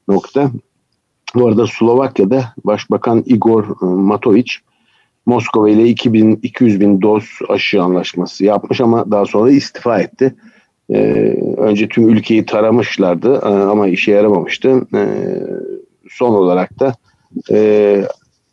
nokta. 0.08 0.52
Bu 1.36 1.48
arada 1.48 1.68
Slovakya'da 1.68 2.54
Başbakan 2.66 3.24
Igor 3.26 3.64
e, 3.64 3.86
Matovic 3.86 4.52
Moskova 5.26 5.70
ile 5.70 5.90
2000, 5.90 6.40
200 6.44 6.80
bin 6.80 7.02
doz 7.02 7.40
aşı 7.50 7.84
anlaşması 7.84 8.46
yapmış 8.46 8.82
ama 8.82 9.12
daha 9.12 9.26
sonra 9.26 9.52
istifa 9.52 10.00
etti. 10.00 10.36
E, 10.90 11.00
önce 11.58 11.88
tüm 11.88 12.10
ülkeyi 12.10 12.46
taramışlardı 12.46 13.34
e, 13.34 13.48
ama 13.48 13.88
işe 13.88 14.12
yaramamıştı. 14.12 14.88
E, 14.96 15.08
son 16.10 16.34
olarak 16.34 16.80
da 16.80 16.94
e, 17.52 18.08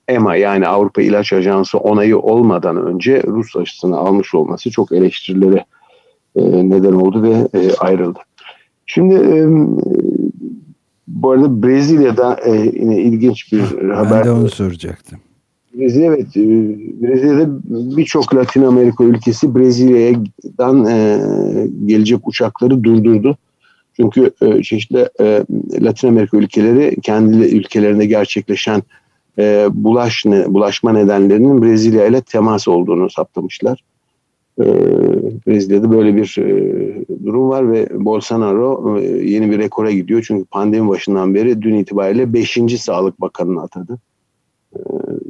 EMA 0.08 0.36
yani 0.36 0.68
Avrupa 0.68 1.02
İlaç 1.02 1.32
Ajansı 1.32 1.78
onayı 1.78 2.18
olmadan 2.18 2.86
önce 2.86 3.22
Rus 3.26 3.56
aşısını 3.56 3.96
almış 3.96 4.34
olması 4.34 4.70
çok 4.70 4.92
eleştirilere 4.92 5.64
e, 6.36 6.42
neden 6.70 6.92
oldu 6.92 7.22
ve 7.22 7.58
e, 7.60 7.74
ayrıldı. 7.74 8.18
Şimdi 8.86 9.14
e, 9.14 9.46
bu 11.08 11.30
arada 11.30 11.62
Brezilya'da 11.62 12.40
e, 12.44 12.50
yine 12.56 13.02
ilginç 13.02 13.52
bir 13.52 13.90
haber. 13.90 14.10
Ben 14.10 14.24
de 14.24 14.30
onu 14.30 14.48
soracaktım. 14.48 15.18
Brezilya 15.74 16.06
evet. 16.06 16.36
E, 16.36 16.40
Brezilya'da 17.02 17.46
birçok 17.96 18.34
Latin 18.34 18.62
Amerika 18.62 19.04
ülkesi 19.04 19.54
Brezilya'dan 19.54 20.86
e, 20.86 21.18
gelecek 21.86 22.28
uçakları 22.28 22.84
durdurdu. 22.84 23.36
Çünkü 23.96 24.30
e, 24.42 24.62
çeşitli 24.62 25.08
e, 25.20 25.44
Latin 25.80 26.08
Amerika 26.08 26.36
ülkeleri 26.36 26.96
kendi 27.00 27.36
ülkelerinde 27.36 28.06
gerçekleşen 28.06 28.82
e, 29.38 29.68
bulaş 29.72 30.24
bulaşma 30.24 30.92
nedenlerinin 30.92 31.62
Brezilya 31.62 32.06
ile 32.06 32.20
temas 32.20 32.68
olduğunu 32.68 33.10
saptamışlar. 33.10 33.84
E, 34.60 34.64
Brezilya'da 35.46 35.92
böyle 35.92 36.16
bir 36.16 36.36
e, 36.38 37.04
durum 37.24 37.48
var 37.48 37.72
ve 37.72 38.04
Bolsonaro 38.04 38.98
e, 38.98 39.06
yeni 39.06 39.50
bir 39.50 39.58
rekora 39.58 39.90
gidiyor. 39.90 40.24
Çünkü 40.26 40.44
pandemi 40.44 40.88
başından 40.88 41.34
beri 41.34 41.62
dün 41.62 41.74
itibariyle 41.74 42.32
5. 42.32 42.58
Sağlık 42.78 43.20
Bakanı'nı 43.20 43.62
atadı. 43.62 43.98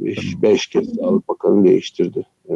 Beş, 0.03 0.41
beş 0.41 0.67
kez 0.67 0.95
Sağlık 0.95 1.27
Bakanı 1.27 1.63
değiştirdi. 1.63 2.25
Ee, 2.49 2.53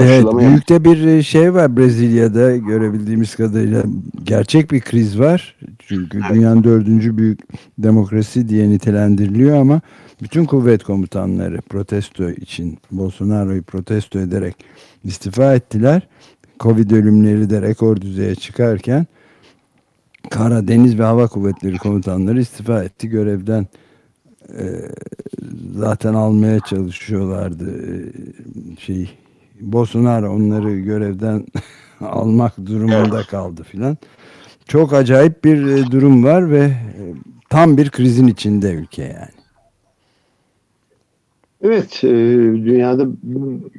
evet, 0.00 0.24
büyük 0.38 0.68
de 0.68 0.84
bir 0.84 1.06
e, 1.06 1.22
şey 1.22 1.54
var 1.54 1.76
Brezilya'da 1.76 2.56
görebildiğimiz 2.56 3.34
kadarıyla 3.34 3.82
gerçek 4.24 4.70
bir 4.70 4.80
kriz 4.80 5.20
var. 5.20 5.56
Çünkü 5.78 6.18
evet. 6.18 6.34
dünyanın 6.34 6.64
dördüncü 6.64 7.18
büyük 7.18 7.40
demokrasi 7.78 8.48
diye 8.48 8.70
nitelendiriliyor 8.70 9.56
ama 9.56 9.80
bütün 10.22 10.44
kuvvet 10.44 10.84
komutanları 10.84 11.60
protesto 11.60 12.30
için 12.30 12.78
Bolsonaro'yu 12.90 13.62
protesto 13.62 14.18
ederek 14.18 14.56
istifa 15.04 15.54
ettiler. 15.54 16.08
Covid 16.60 16.90
ölümleri 16.90 17.50
de 17.50 17.62
rekor 17.62 18.00
düzeye 18.00 18.34
çıkarken 18.34 19.06
Kara, 20.30 20.68
Deniz 20.68 20.98
ve 20.98 21.02
Hava 21.02 21.26
Kuvvetleri 21.26 21.78
komutanları 21.78 22.40
istifa 22.40 22.84
etti. 22.84 23.08
Görevden 23.08 23.66
e, 24.58 24.64
zaten 25.80 26.14
almaya 26.14 26.60
çalışıyorlardı 26.60 27.70
e, 27.70 27.96
şey 28.80 29.10
Bolsonaro 29.60 30.30
onları 30.30 30.78
görevden 30.78 31.46
almak 32.00 32.66
durumunda 32.66 33.22
kaldı 33.22 33.62
filan. 33.62 33.96
Çok 34.66 34.92
acayip 34.92 35.44
bir 35.44 35.66
e, 35.66 35.90
durum 35.90 36.24
var 36.24 36.50
ve 36.50 36.72
tam 37.48 37.76
bir 37.76 37.90
krizin 37.90 38.26
içinde 38.26 38.72
ülke 38.72 39.02
yani. 39.02 39.40
Evet, 41.62 41.98
dünyada 42.02 43.06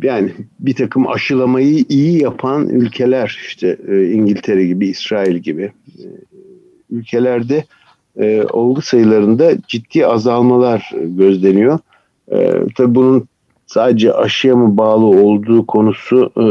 yani 0.03 0.31
bir 0.60 0.75
takım 0.75 1.08
aşılamayı 1.08 1.86
iyi 1.89 2.22
yapan 2.22 2.70
ülkeler 2.70 3.39
işte 3.48 3.77
İngiltere 4.13 4.65
gibi, 4.65 4.88
İsrail 4.88 5.38
gibi 5.38 5.72
ülkelerde 6.89 7.65
e, 8.20 8.43
olgu 8.43 8.81
sayılarında 8.81 9.53
ciddi 9.67 10.05
azalmalar 10.05 10.91
gözleniyor. 11.01 11.79
E, 12.31 12.53
tabii 12.77 12.95
bunun 12.95 13.27
sadece 13.65 14.13
aşıya 14.13 14.55
mı 14.55 14.77
bağlı 14.77 15.05
olduğu 15.05 15.65
konusu 15.65 16.31
e, 16.38 16.45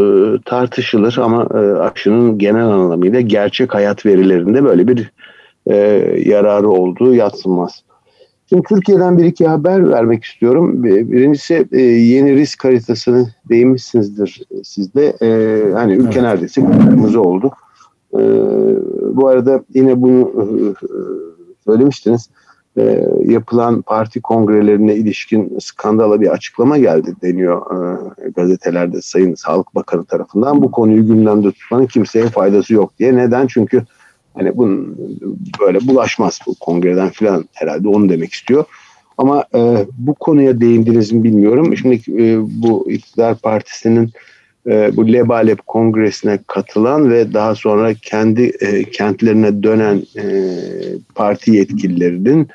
tartışılır 0.45 1.19
ama 1.23 1.49
e, 1.55 1.59
aşının 1.59 2.39
genel 2.39 2.67
anlamıyla 2.67 3.21
gerçek 3.21 3.75
hayat 3.75 4.07
verilerinde 4.07 4.65
böyle 4.65 4.89
bir 4.89 5.13
e, 5.67 5.77
yararı 6.27 6.69
olduğu 6.69 7.15
yatsınmaz. 7.15 7.83
Şimdi 8.49 8.63
Türkiye'den 8.69 9.19
bir 9.19 9.25
iki 9.25 9.47
haber 9.47 9.91
vermek 9.91 10.25
istiyorum. 10.25 10.85
Birincisi 10.85 11.69
e, 11.73 11.81
yeni 11.81 12.37
risk 12.37 12.65
haritasını 12.65 13.29
değinmişsinizdir 13.49 14.43
siz 14.65 14.95
de. 14.95 15.17
E, 15.23 15.73
hani 15.73 15.93
ülke 15.93 16.23
neredeyse 16.23 16.63
kırmızı 16.65 17.21
oldu. 17.21 17.51
E, 18.15 18.21
bu 19.17 19.29
arada 19.29 19.65
yine 19.75 20.03
bunu 20.03 20.33
e, 20.39 20.47
söylemiştiniz. 21.65 22.31
e, 22.31 22.50
yapılan 23.25 23.83
parti 23.83 24.21
kongrelerine 24.21 24.95
ilişkin 24.95 25.59
skandala 25.61 26.21
bir 26.21 26.29
açıklama 26.29 26.79
geldi 26.79 27.15
deniyor 27.23 27.63
e, 27.71 28.29
gazetelerde 28.29 29.03
Sayın 29.03 29.35
Sağlık 29.35 29.75
Bakanı 29.75 30.05
tarafından. 30.05 30.63
Bu 30.63 30.71
konuyu 30.71 31.07
gündemde 31.07 31.53
tutmanın 31.53 31.87
kimseye 31.87 32.27
faydası 32.27 32.75
yok 32.75 32.99
diye. 32.99 33.17
Neden? 33.17 33.47
Çünkü 33.47 33.83
hani 34.35 34.57
bunun 34.57 34.97
böyle 35.61 35.81
bulaşmaz 35.81 36.39
bu 36.47 36.55
kongreden 36.61 37.11
falan 37.11 37.45
herhalde 37.53 37.89
onu 37.89 38.09
demek 38.09 38.33
istiyor. 38.33 38.65
Ama 39.19 39.45
e, 39.55 39.87
bu 39.99 40.15
konuya 40.15 40.61
değindiniz 40.61 41.13
mi 41.13 41.25
bilmiyorum. 41.25 41.77
Şimdi 41.77 42.23
e, 42.23 42.39
bu 42.63 42.91
iktidar 42.91 43.39
partisinin 43.39 44.11
e, 44.67 44.97
bu 44.97 45.13
Lebalep 45.13 45.67
Kongresi'ne 45.67 46.39
katılan 46.47 47.11
ve 47.11 47.35
daha 47.35 47.55
sonra 47.55 47.95
kendi 47.95 48.43
e, 48.61 48.85
kentlerine 48.85 49.63
dönen 49.63 50.03
e, 50.17 50.25
parti 51.15 51.51
yetkililerinin 51.51 52.49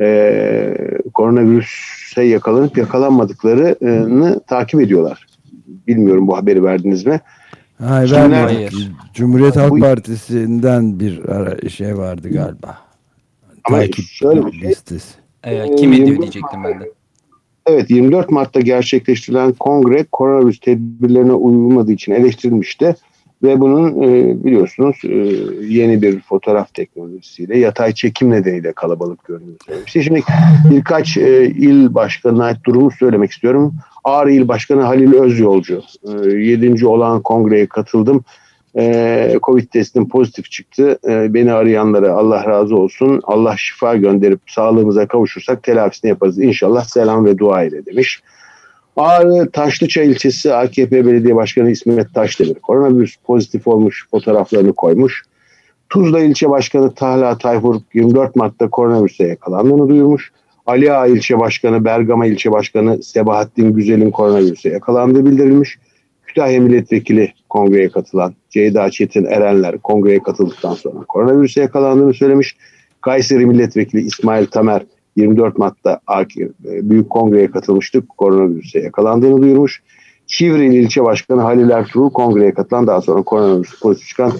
e, 0.00 0.74
koronavirüse 1.14 2.22
yakalanıp 2.22 2.78
yakalanmadıklarını 2.78 4.40
takip 4.40 4.80
ediyorlar. 4.80 5.26
Bilmiyorum 5.86 6.26
bu 6.26 6.36
haberi 6.36 6.64
verdiniz 6.64 7.06
mi? 7.06 7.20
Hayır, 7.78 8.10
Hayır. 8.10 8.90
Cumhuriyet 9.14 9.56
Halk 9.56 9.70
bu, 9.70 9.78
Partisi'nden 9.80 11.00
bir 11.00 11.28
ara 11.28 11.68
şey 11.68 11.98
vardı 11.98 12.28
galiba. 12.28 12.78
Ama 13.64 13.78
takip 13.78 14.04
şöyle 14.04 14.46
bir 14.46 14.52
şey. 14.52 14.68
Listesi. 14.68 15.14
Evet, 15.44 15.76
kim 15.76 15.92
ediyor 15.92 16.22
diyecektim 16.22 16.64
ben 16.64 16.80
de. 16.80 16.92
Evet 17.66 17.90
24 17.90 18.30
Mart'ta 18.30 18.60
gerçekleştirilen 18.60 19.52
kongre 19.52 20.04
koronavirüs 20.12 20.60
tedbirlerine 20.60 21.32
uyulmadığı 21.32 21.92
için 21.92 22.12
eleştirilmişti. 22.12 22.96
Ve 23.42 23.60
bunun 23.60 24.02
e, 24.02 24.44
biliyorsunuz 24.44 24.96
e, 25.04 25.16
yeni 25.66 26.02
bir 26.02 26.20
fotoğraf 26.20 26.74
teknolojisiyle 26.74 27.58
yatay 27.58 27.92
çekim 27.92 28.30
nedeniyle 28.30 28.72
kalabalık 28.72 29.24
görünüyor. 29.24 29.58
İşte 29.86 30.02
şimdi 30.02 30.22
birkaç 30.70 31.16
e, 31.16 31.44
il 31.44 31.94
başkanına 31.94 32.44
ait 32.44 32.64
durumu 32.64 32.90
söylemek 32.90 33.30
istiyorum. 33.30 33.74
Ağrı 34.04 34.32
İl 34.32 34.48
Başkanı 34.48 34.82
Halil 34.82 35.12
Özyolcu. 35.12 35.82
E, 36.24 36.28
7. 36.28 36.86
olan 36.86 37.22
kongreye 37.22 37.66
katıldım. 37.66 38.24
Covid 39.42 39.68
testim 39.68 40.08
pozitif 40.08 40.50
çıktı. 40.50 40.98
Beni 41.04 41.52
arayanlara 41.52 42.12
Allah 42.12 42.44
razı 42.46 42.76
olsun. 42.76 43.20
Allah 43.24 43.54
şifa 43.56 43.96
gönderip 43.96 44.40
sağlığımıza 44.46 45.06
kavuşursak 45.08 45.62
telafisini 45.62 46.08
yaparız. 46.08 46.38
İnşallah 46.38 46.84
selam 46.84 47.24
ve 47.24 47.38
dua 47.38 47.62
ile 47.62 47.86
demiş. 47.86 48.22
Ağrı 48.96 49.50
Taşlıça 49.50 50.02
ilçesi 50.02 50.54
AKP 50.54 51.06
Belediye 51.06 51.36
Başkanı 51.36 51.70
İsmet 51.70 52.14
Taşdemir 52.14 52.54
koronavirüs 52.54 53.16
pozitif 53.16 53.66
olmuş 53.66 54.06
fotoğraflarını 54.10 54.72
koymuş. 54.72 55.22
Tuzla 55.88 56.20
ilçe 56.20 56.50
başkanı 56.50 56.94
Tahla 56.94 57.38
Tayfur 57.38 57.80
24 57.94 58.36
Mart'ta 58.36 58.70
koronavirüse 58.70 59.24
yakalandığını 59.26 59.88
duyurmuş. 59.88 60.32
Ali 60.66 60.92
Ağa 60.92 61.06
ilçe 61.06 61.38
başkanı, 61.38 61.84
Bergama 61.84 62.26
ilçe 62.26 62.52
başkanı 62.52 63.02
Sebahattin 63.02 63.72
Güzel'in 63.72 64.10
koronavirüse 64.10 64.68
yakalandığı 64.68 65.26
bildirilmiş. 65.26 65.78
Kütahya 66.26 66.60
milletvekili 66.60 67.32
kongreye 67.48 67.88
katılan 67.88 68.34
Ceyda 68.50 68.90
Çetin 68.90 69.24
Erenler 69.24 69.78
kongreye 69.78 70.22
katıldıktan 70.22 70.74
sonra 70.74 71.04
koronavirüse 71.08 71.60
yakalandığını 71.60 72.14
söylemiş. 72.14 72.56
Kayseri 73.00 73.46
milletvekili 73.46 74.00
İsmail 74.00 74.46
Tamer 74.46 74.82
24 75.18 75.58
Mart'ta 75.58 76.00
e, 76.10 76.48
Büyük 76.64 77.10
Kongre'ye 77.10 77.50
katılmıştık. 77.50 78.08
Koronavirüse 78.08 78.80
yakalandığını 78.80 79.42
duyurmuş. 79.42 79.82
Şivrili 80.26 80.76
ilçe 80.76 81.04
başkanı 81.04 81.40
Halil 81.40 81.70
Ertuğrul 81.70 82.10
kongreye 82.10 82.54
katılan 82.54 82.86
daha 82.86 83.00
sonra 83.00 83.22
koronavirüs 83.22 83.80
pozitif 83.80 84.08
çıkan 84.08 84.32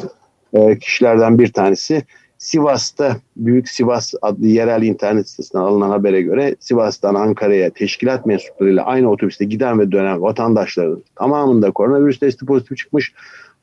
e, 0.53 0.79
kişilerden 0.79 1.39
bir 1.39 1.53
tanesi. 1.53 2.03
Sivas'ta 2.39 3.17
Büyük 3.37 3.69
Sivas 3.69 4.15
adlı 4.23 4.47
yerel 4.47 4.83
internet 4.83 5.29
sitesinden 5.29 5.65
alınan 5.65 5.91
habere 5.91 6.23
göre 6.23 6.57
Sivas'tan 6.61 7.15
Ankara'ya 7.15 7.71
teşkilat 7.71 8.27
mensuplarıyla 8.27 8.85
aynı 8.85 9.11
otobüste 9.11 9.45
giden 9.45 9.79
ve 9.79 9.93
dönen 9.93 10.23
vatandaşların 10.23 11.03
tamamında 11.17 11.71
koronavirüs 11.71 12.19
testi 12.19 12.47
pozitif 12.47 12.79
çıkmış. 12.79 13.13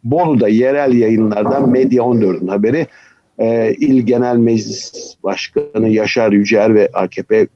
Bolu'da 0.03 0.47
yerel 0.47 0.93
yayınlardan 0.93 1.69
Medya 1.69 2.03
14'ün 2.03 2.47
haberi 2.47 2.87
e, 3.39 3.73
İl 3.79 4.01
Genel 4.01 4.35
Meclis 4.35 4.93
Başkanı 5.23 5.89
Yaşar 5.89 6.31
Yücer 6.31 6.75
ve 6.75 6.89
AKP 6.93 7.47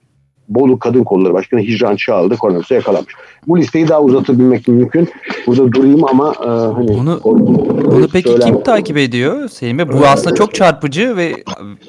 Bolu 0.49 0.79
Kadın 0.79 1.03
Kolları 1.03 1.33
Başkanı 1.33 1.61
Hicran 1.61 1.95
Çağlı 1.95 2.37
koronavirüse 2.37 2.75
yakalanmış. 2.75 3.13
Bu 3.47 3.59
listeyi 3.59 3.87
daha 3.87 4.01
uzatabilmek 4.01 4.67
mümkün. 4.67 5.09
Burada 5.47 5.71
durayım 5.71 6.05
ama 6.05 6.33
e, 6.43 6.47
hani 6.47 6.87
bunu, 6.87 7.21
bunu 7.23 8.07
peki 8.13 8.29
söylen... 8.29 8.47
kim 8.47 8.63
takip 8.63 8.97
ediyor 8.97 9.49
Selim 9.49 9.79
Bu 9.79 10.07
aslında 10.07 10.35
çok 10.35 10.55
çarpıcı 10.55 11.17
ve 11.17 11.33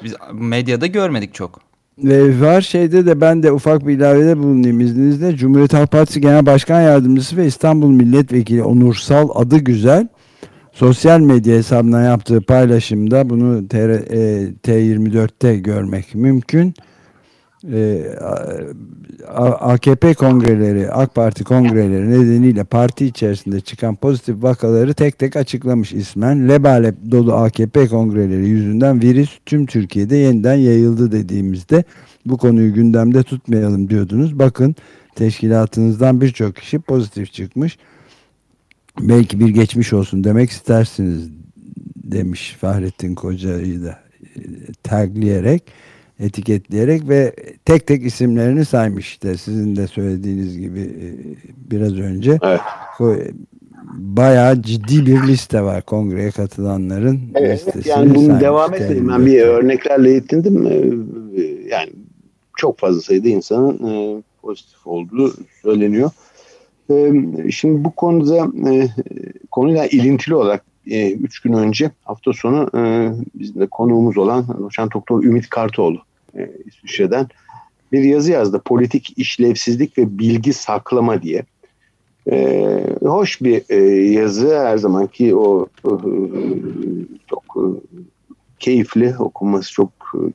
biz 0.03 0.13
medyada 0.33 0.87
görmedik 0.87 1.33
çok. 1.33 1.59
Ve 1.97 2.41
var 2.41 2.61
şeyde 2.61 3.05
de 3.05 3.21
ben 3.21 3.43
de 3.43 3.51
ufak 3.51 3.87
bir 3.87 3.93
ilavede 3.93 4.37
bulunayım 4.37 4.79
izninizle. 4.79 5.35
Cumhuriyet 5.35 5.73
Halk 5.73 5.91
Partisi 5.91 6.21
Genel 6.21 6.45
Başkan 6.45 6.81
Yardımcısı 6.81 7.37
ve 7.37 7.45
İstanbul 7.45 7.89
Milletvekili 7.89 8.63
Onursal 8.63 9.29
adı 9.35 9.57
güzel 9.57 10.07
sosyal 10.73 11.19
medya 11.19 11.55
hesabına 11.55 12.01
yaptığı 12.01 12.41
paylaşımda 12.41 13.29
bunu 13.29 13.57
e, 13.57 13.63
T24'te 14.63 15.57
görmek 15.57 16.15
mümkün. 16.15 16.73
E, 17.73 18.03
AKP 19.59 20.13
kongreleri, 20.13 20.91
AK 20.91 21.15
Parti 21.15 21.43
kongreleri 21.43 22.11
nedeniyle 22.11 22.63
parti 22.63 23.05
içerisinde 23.05 23.61
çıkan 23.61 23.95
pozitif 23.95 24.43
vakaları 24.43 24.93
tek 24.93 25.19
tek 25.19 25.35
açıklamış 25.35 25.93
ismen. 25.93 26.49
Lebalep 26.49 26.95
dolu 27.11 27.33
AKP 27.33 27.87
kongreleri 27.87 28.47
yüzünden 28.47 29.01
virüs 29.01 29.39
tüm 29.45 29.65
Türkiye'de 29.65 30.15
yeniden 30.15 30.55
yayıldı 30.55 31.11
dediğimizde 31.11 31.83
bu 32.25 32.37
konuyu 32.37 32.73
gündemde 32.73 33.23
tutmayalım 33.23 33.89
diyordunuz. 33.89 34.39
Bakın 34.39 34.75
teşkilatınızdan 35.15 36.21
birçok 36.21 36.55
kişi 36.55 36.79
pozitif 36.79 37.33
çıkmış 37.33 37.77
belki 38.99 39.39
bir 39.39 39.49
geçmiş 39.49 39.93
olsun 39.93 40.23
demek 40.23 40.49
istersiniz 40.49 41.29
demiş 41.95 42.57
Fahrettin 42.61 43.15
Koca'yı 43.15 43.83
da 43.83 43.99
e, 44.35 44.41
tagleyerek 44.83 45.63
etiketleyerek 46.19 47.09
ve 47.09 47.35
tek 47.65 47.87
tek 47.87 48.05
isimlerini 48.05 48.65
saymış 48.65 49.07
işte. 49.07 49.37
Sizin 49.37 49.75
de 49.75 49.87
söylediğiniz 49.87 50.57
gibi 50.57 50.79
e, 50.79 51.07
biraz 51.71 51.93
önce 51.93 52.39
evet. 52.43 52.61
bayağı 53.93 54.61
ciddi 54.61 55.05
bir 55.05 55.27
liste 55.27 55.61
var 55.61 55.81
kongreye 55.81 56.31
katılanların 56.31 57.21
evet, 57.35 57.67
listesini 57.67 57.91
yani 57.91 58.15
bunu 58.15 58.39
devam 58.39 58.73
edelim 58.73 59.09
ben 59.09 59.25
bir 59.25 59.41
örneklerle 59.41 60.11
yetindim. 60.11 60.67
E, 60.67 61.41
yani 61.69 61.89
çok 62.57 62.79
fazla 62.79 63.01
sayıda 63.01 63.29
insanın 63.29 64.23
pozitif 64.41 64.87
olduğu 64.87 65.33
söyleniyor 65.61 66.11
Şimdi 67.51 67.83
bu 67.83 67.91
konuda 67.91 68.51
e, 68.69 68.89
konuyla 69.51 69.87
ilintili 69.87 70.35
olarak 70.35 70.63
e, 70.87 71.11
üç 71.11 71.39
gün 71.39 71.53
önce 71.53 71.91
hafta 72.05 72.33
sonu 72.33 72.69
e, 72.75 73.11
bizim 73.35 73.61
de 73.61 73.67
konuğumuz 73.67 74.17
olan 74.17 74.45
doçent 74.59 74.93
doktor 74.93 75.23
Ümit 75.23 75.49
Kartoğlu 75.49 75.97
İsviçre'den 76.65 77.27
bir 77.91 78.03
yazı 78.03 78.31
yazdı. 78.31 78.61
Politik 78.65 79.13
işlevsizlik 79.17 79.97
ve 79.97 80.19
bilgi 80.19 80.53
saklama 80.53 81.21
diye. 81.21 81.43
Hoş 83.01 83.41
bir 83.41 83.75
yazı 84.11 84.59
her 84.59 84.77
zamanki 84.77 85.35
o 85.35 85.67
çok 87.29 87.43
keyifli 88.59 89.15
okunması 89.19 89.73
çok 89.73 89.89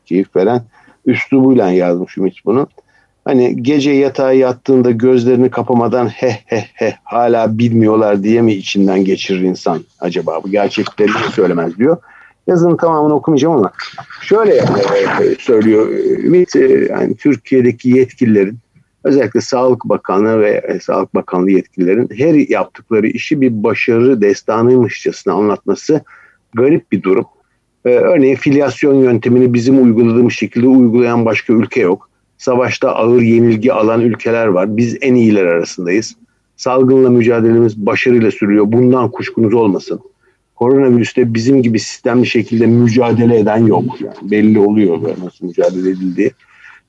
keyif 0.06 0.36
veren 0.36 0.62
üslubuyla 1.06 1.70
yazmış 1.70 2.18
Ümit 2.18 2.34
bunu. 2.44 2.68
Hani 3.26 3.62
gece 3.62 3.90
yatağa 3.90 4.32
yattığında 4.32 4.90
gözlerini 4.90 5.50
kapamadan 5.50 6.08
he 6.08 6.38
he 6.46 6.64
he 6.74 6.94
hala 7.04 7.58
bilmiyorlar 7.58 8.22
diye 8.22 8.42
mi 8.42 8.52
içinden 8.52 9.04
geçirir 9.04 9.40
insan 9.40 9.80
acaba 10.00 10.40
bu 10.44 10.50
gerçekleri 10.50 11.10
söylemez 11.32 11.78
diyor. 11.78 11.96
Yazının 12.46 12.76
tamamını 12.76 13.14
okumayacağım 13.14 13.54
ama 13.54 13.72
şöyle 14.22 14.54
e, 14.56 15.34
söylüyor 15.38 15.88
Ümit 16.24 16.56
e, 16.56 16.88
yani 16.90 17.16
Türkiye'deki 17.16 17.88
yetkililerin 17.88 18.58
özellikle 19.04 19.40
Sağlık 19.40 19.84
Bakanı 19.84 20.40
ve 20.40 20.50
e, 20.68 20.80
Sağlık 20.80 21.14
Bakanlığı 21.14 21.50
yetkililerin 21.50 22.08
her 22.16 22.34
yaptıkları 22.34 23.06
işi 23.06 23.40
bir 23.40 23.62
başarı 23.62 24.20
destanıymışçasına 24.20 25.34
anlatması 25.34 26.00
garip 26.54 26.92
bir 26.92 27.02
durum. 27.02 27.24
Örneğin 27.84 28.36
filyasyon 28.36 28.94
yöntemini 28.94 29.54
bizim 29.54 29.82
uyguladığımız 29.84 30.32
şekilde 30.32 30.68
uygulayan 30.68 31.24
başka 31.24 31.52
ülke 31.52 31.80
yok. 31.80 32.10
Savaşta 32.38 32.94
ağır 32.94 33.20
yenilgi 33.22 33.72
alan 33.72 34.01
ülkeler 34.01 34.46
var. 34.46 34.77
Biz 34.77 34.96
en 35.01 35.14
iyiler 35.14 35.44
arasındayız. 35.44 36.16
Salgınla 36.57 37.11
mücadelemiz 37.11 37.77
başarıyla 37.77 38.31
sürüyor. 38.31 38.64
Bundan 38.68 39.11
kuşkunuz 39.11 39.55
olmasın. 39.55 40.01
Koronavirüste 40.55 41.35
bizim 41.35 41.62
gibi 41.62 41.81
sistemli 41.81 42.27
şekilde 42.27 42.66
mücadele 42.66 43.38
eden 43.38 43.66
yok. 43.66 44.01
Yani 44.01 44.31
belli 44.31 44.59
oluyor 44.59 45.03
böyle 45.03 45.25
nasıl 45.25 45.46
mücadele 45.46 45.90
edildiği. 45.90 46.31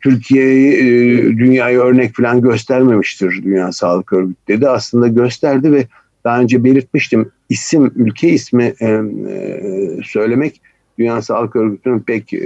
Türkiye'yi 0.02 0.74
e, 0.74 1.24
dünyaya 1.24 1.82
örnek 1.82 2.16
falan 2.16 2.42
göstermemiştir 2.42 3.44
Dünya 3.44 3.72
Sağlık 3.72 4.14
Örgütü 4.14 4.40
dedi. 4.48 4.70
Aslında 4.70 5.08
gösterdi 5.08 5.72
ve 5.72 5.88
daha 6.24 6.40
önce 6.40 6.64
belirtmiştim 6.64 7.32
isim, 7.50 7.92
ülke 7.96 8.30
ismi 8.30 8.74
e, 8.80 8.88
e, 8.88 9.62
söylemek 10.04 10.62
Dünya 11.00 11.22
Sağlık 11.22 11.56
Örgütü'nün 11.56 12.00
pek 12.00 12.34
e, 12.34 12.40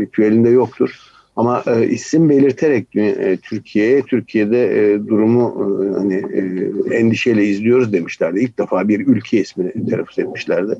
ritüelinde 0.00 0.48
yoktur. 0.48 0.90
Ama 1.36 1.62
e, 1.66 1.86
isim 1.88 2.28
belirterek 2.28 2.96
e, 2.96 3.38
Türkiye'ye, 3.42 4.02
Türkiye'de 4.02 4.92
e, 4.92 5.06
durumu 5.06 5.54
e, 5.58 5.98
hani 5.98 6.14
e, 6.14 6.96
endişeyle 6.96 7.44
izliyoruz 7.44 7.92
demişlerdi. 7.92 8.40
İlk 8.40 8.58
defa 8.58 8.88
bir 8.88 9.06
ülke 9.06 9.40
ismini 9.40 9.86
telaffuz 9.86 10.18
etmişlerdi. 10.18 10.76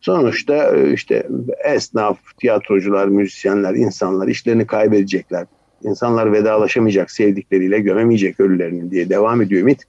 Sonuçta 0.00 0.76
e, 0.76 0.92
işte 0.92 1.26
esnaf, 1.64 2.18
tiyatrocular, 2.40 3.08
müzisyenler, 3.08 3.74
insanlar 3.74 4.28
işlerini 4.28 4.66
kaybedecekler. 4.66 5.46
İnsanlar 5.84 6.32
vedalaşamayacak, 6.32 7.10
sevdikleriyle 7.10 7.80
gömemeyecek 7.80 8.40
ölülerini 8.40 8.90
diye 8.90 9.08
devam 9.08 9.42
ediyor 9.42 9.62
ümit. 9.62 9.82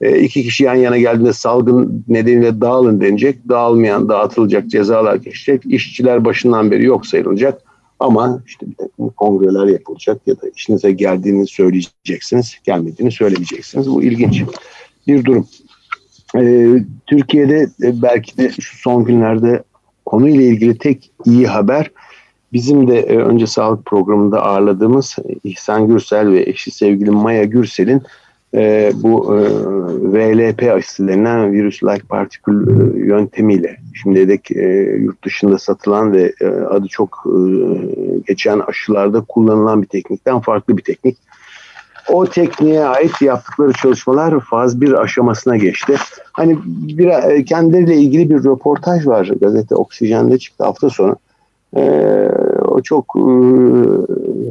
E, 0.00 0.18
iki 0.18 0.42
kişi 0.42 0.64
yan 0.64 0.74
yana 0.74 0.98
geldiğinde 0.98 1.32
salgın 1.32 2.04
nedeniyle 2.08 2.60
dağılın 2.60 3.00
denecek. 3.00 3.48
Dağılmayan 3.48 4.08
dağıtılacak, 4.08 4.66
cezalar 4.68 5.16
geçecek. 5.16 5.62
İşçiler 5.66 6.24
başından 6.24 6.70
beri 6.70 6.84
yok 6.84 7.06
sayılacak 7.06 7.63
ama 8.00 8.42
işte 8.46 8.66
bir 8.66 8.74
takım 8.74 9.08
kongreler 9.08 9.66
yapılacak 9.66 10.20
ya 10.26 10.40
da 10.40 10.48
işinize 10.56 10.92
geldiğini 10.92 11.46
söyleyeceksiniz, 11.46 12.58
gelmediğini 12.64 13.12
söylemeyeceksiniz. 13.12 13.90
Bu 13.90 14.02
ilginç 14.02 14.42
bir 15.06 15.24
durum. 15.24 15.46
Ee, 16.36 16.84
Türkiye'de 17.06 17.68
e, 17.82 18.02
belki 18.02 18.36
de 18.36 18.50
şu 18.60 18.78
son 18.78 19.04
günlerde 19.04 19.62
konuyla 20.06 20.42
ilgili 20.42 20.78
tek 20.78 21.10
iyi 21.24 21.46
haber 21.46 21.90
bizim 22.52 22.88
de 22.88 23.00
e, 23.00 23.16
önce 23.16 23.46
sağlık 23.46 23.84
programında 23.84 24.42
ağırladığımız 24.42 25.16
İhsan 25.44 25.88
Gürsel 25.88 26.30
ve 26.30 26.42
eşi 26.42 26.70
sevgili 26.70 27.10
Maya 27.10 27.44
Gürsel'in 27.44 28.02
e, 28.54 28.92
bu 28.94 29.36
e, 29.36 29.40
VLP 30.02 30.62
aşısı 30.72 31.08
denilen 31.08 31.52
virüs-like 31.52 32.06
partikül 32.06 32.68
e, 32.68 32.98
yöntemiyle 32.98 33.76
şimdi 34.02 34.28
de 34.28 34.38
e, 34.60 34.66
yurt 34.96 35.24
dışında 35.24 35.58
satılan 35.58 36.12
ve 36.12 36.32
e, 36.40 36.46
adı 36.46 36.88
çok 36.88 37.24
e, 37.26 37.38
geçen 38.26 38.60
aşılarda 38.60 39.20
kullanılan 39.20 39.82
bir 39.82 39.86
teknikten 39.86 40.40
farklı 40.40 40.76
bir 40.76 40.82
teknik. 40.82 41.16
O 42.08 42.26
tekniğe 42.26 42.84
ait 42.84 43.22
yaptıkları 43.22 43.72
çalışmalar 43.72 44.40
faz 44.40 44.80
bir 44.80 44.92
aşamasına 44.92 45.56
geçti. 45.56 45.96
Hani 46.32 46.58
bir 46.64 47.08
e, 47.08 47.44
kendileriyle 47.44 47.96
ilgili 47.96 48.30
bir 48.30 48.44
röportaj 48.44 49.06
var 49.06 49.30
gazete 49.40 49.74
Oksijen'de 49.74 50.38
çıktı 50.38 50.64
hafta 50.64 50.90
sonu. 50.90 51.16
E, 51.76 51.82
o 52.64 52.80
çok 52.82 53.04
e, 53.16 53.20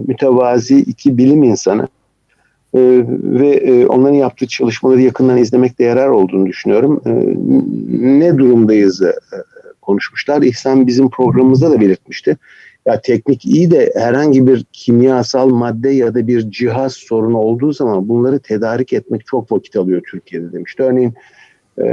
mütevazi 0.08 0.80
iki 0.80 1.18
bilim 1.18 1.44
insanı 1.44 1.88
ee, 2.76 3.06
ve 3.24 3.50
e, 3.50 3.86
onların 3.86 4.16
yaptığı 4.16 4.48
çalışmaları 4.48 5.02
yakından 5.02 5.38
izlemekte 5.38 5.84
yarar 5.84 6.08
olduğunu 6.08 6.46
düşünüyorum. 6.46 7.02
E, 7.06 7.12
ne 8.20 8.38
durumdayız 8.38 9.02
e, 9.02 9.14
konuşmuşlar. 9.82 10.42
İhsan 10.42 10.88
bizim 10.88 11.10
programımızda 11.10 11.72
da 11.72 11.82
belirtmişti. 11.82 12.38
Ya 12.86 13.02
teknik 13.02 13.46
iyi 13.46 13.72
de 13.72 13.94
herhangi 13.96 14.48
bir 14.48 14.66
kimyasal 14.74 15.50
madde 15.50 15.90
ya 15.90 16.16
da 16.16 16.28
bir 16.28 16.52
cihaz 16.52 16.94
sorunu 16.94 17.38
olduğu 17.38 17.74
zaman 17.74 18.10
bunları 18.10 18.40
tedarik 18.40 18.94
etmek 18.94 19.26
çok 19.26 19.52
vakit 19.52 19.76
alıyor 19.76 20.02
Türkiye'de 20.12 20.54
demişti. 20.54 20.84
Örneğin 20.84 21.14
e, 21.78 21.86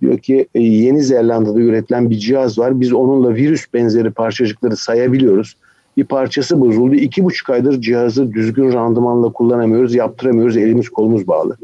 diyor 0.00 0.18
ki 0.18 0.46
e, 0.54 0.60
Yeni 0.62 1.02
Zelanda'da 1.02 1.60
üretilen 1.60 2.10
bir 2.10 2.18
cihaz 2.18 2.58
var. 2.58 2.80
Biz 2.80 2.92
onunla 2.92 3.34
virüs 3.34 3.66
benzeri 3.74 4.10
parçacıkları 4.10 4.76
sayabiliyoruz 4.76 5.56
bir 5.96 6.04
parçası 6.04 6.60
bozuldu. 6.60 6.94
İki 6.94 7.24
buçuk 7.24 7.50
aydır 7.50 7.80
cihazı 7.80 8.32
düzgün 8.32 8.72
randımanla 8.72 9.32
kullanamıyoruz, 9.32 9.94
yaptıramıyoruz, 9.94 10.56
elimiz 10.56 10.88
kolumuz 10.88 11.28
bağlı. 11.28 11.56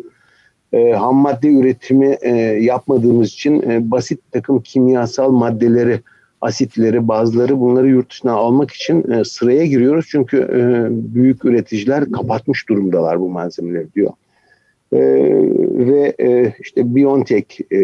E, 0.72 0.92
ham 0.92 1.16
madde 1.16 1.48
üretimi 1.48 2.16
e, 2.20 2.30
yapmadığımız 2.60 3.28
için 3.28 3.62
e, 3.62 3.90
basit 3.90 4.20
takım 4.32 4.60
kimyasal 4.60 5.30
maddeleri, 5.30 6.00
asitleri, 6.40 7.08
bazıları 7.08 7.60
bunları 7.60 7.88
yurt 7.88 8.10
dışına 8.10 8.32
almak 8.32 8.70
için 8.70 9.10
e, 9.10 9.24
sıraya 9.24 9.66
giriyoruz. 9.66 10.06
Çünkü 10.08 10.36
e, 10.38 10.88
büyük 11.14 11.44
üreticiler 11.44 12.12
kapatmış 12.12 12.68
durumdalar 12.68 13.20
bu 13.20 13.28
malzemeleri 13.28 13.86
diyor. 13.94 14.12
E, 14.96 15.00
ve 15.86 16.14
e, 16.20 16.54
işte 16.60 16.94
BioNTech 16.94 17.60
e, 17.72 17.78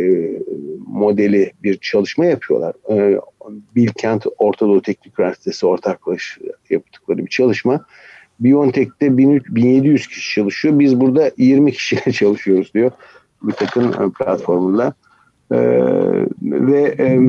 modeli 0.87 1.53
bir 1.62 1.77
çalışma 1.77 2.25
yapıyorlar. 2.25 2.75
E, 2.90 3.20
Bilkent 3.77 4.27
Orta 4.38 4.66
Doğu 4.66 4.83
Teknik 4.83 5.18
Üniversitesi 5.18 5.66
ortaklaş 5.66 6.38
yaptıkları 6.70 7.18
bir 7.18 7.31
çalışma. 7.31 7.85
BioNTech'te 8.40 9.18
1700 9.18 10.07
kişi 10.07 10.35
çalışıyor. 10.35 10.79
Biz 10.79 11.01
burada 11.01 11.31
20 11.37 11.72
kişiyle 11.72 12.12
çalışıyoruz 12.12 12.75
diyor. 12.75 12.90
Bir 13.42 13.53
takım 13.53 13.85
e, 13.88 14.11
platformunda. 14.11 14.94
E, 15.51 15.59
ve 16.42 16.94
e, 16.98 17.20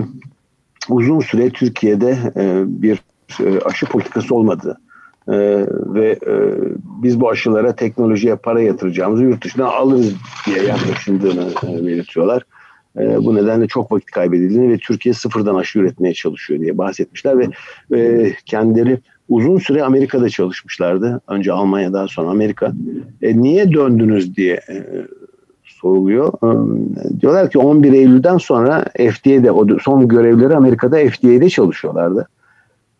uzun 0.89 1.19
süre 1.19 1.50
Türkiye'de 1.50 2.17
e, 2.36 2.63
bir 2.67 3.04
e, 3.39 3.60
aşı 3.60 3.86
politikası 3.86 4.36
olmadı. 4.36 4.78
Ee, 5.28 5.66
ve 5.70 6.20
e, 6.28 6.34
biz 7.04 7.22
bu 7.22 7.30
aşılara 7.30 7.76
teknolojiye 7.76 8.36
para 8.36 8.62
yatıracağımızı 8.62 9.24
yurt 9.24 9.44
dışından 9.44 9.66
alırız 9.66 10.14
diye 10.46 10.64
yaklaşıldığını 10.64 11.48
e, 11.64 11.86
belirtiyorlar. 11.86 12.44
E, 13.00 13.18
bu 13.26 13.36
nedenle 13.36 13.68
çok 13.68 13.92
vakit 13.92 14.12
kaybedildiğini 14.12 14.70
ve 14.70 14.78
Türkiye 14.78 15.14
sıfırdan 15.14 15.56
aşı 15.56 15.80
üretmeye 15.80 16.14
çalışıyor 16.14 16.60
diye 16.60 16.78
bahsetmişler 16.78 17.38
ve 17.40 17.48
e, 17.98 18.34
kendileri 18.46 19.00
uzun 19.30 19.58
süre 19.58 19.84
Amerika'da 19.84 20.30
çalışmışlardı. 20.30 21.22
Önce 21.28 21.54
Almanya 21.54 21.94
daha 21.94 22.08
sonra 22.08 22.30
Amerika. 22.30 22.74
E, 23.22 23.42
niye 23.42 23.74
döndünüz 23.74 24.36
diye 24.36 24.54
e, 24.54 24.84
soruluyor. 25.64 26.34
E, 26.44 27.22
diyorlar 27.22 27.50
ki 27.50 27.60
11 27.60 27.94
Eylül'den 27.94 28.38
sonra 28.38 28.86
FDA'de 28.96 29.52
o 29.52 29.80
son 29.80 30.08
görevleri 30.08 30.56
Amerika'da 30.56 30.98
FDA'de 30.98 31.50
çalışıyorlardı. 31.50 32.28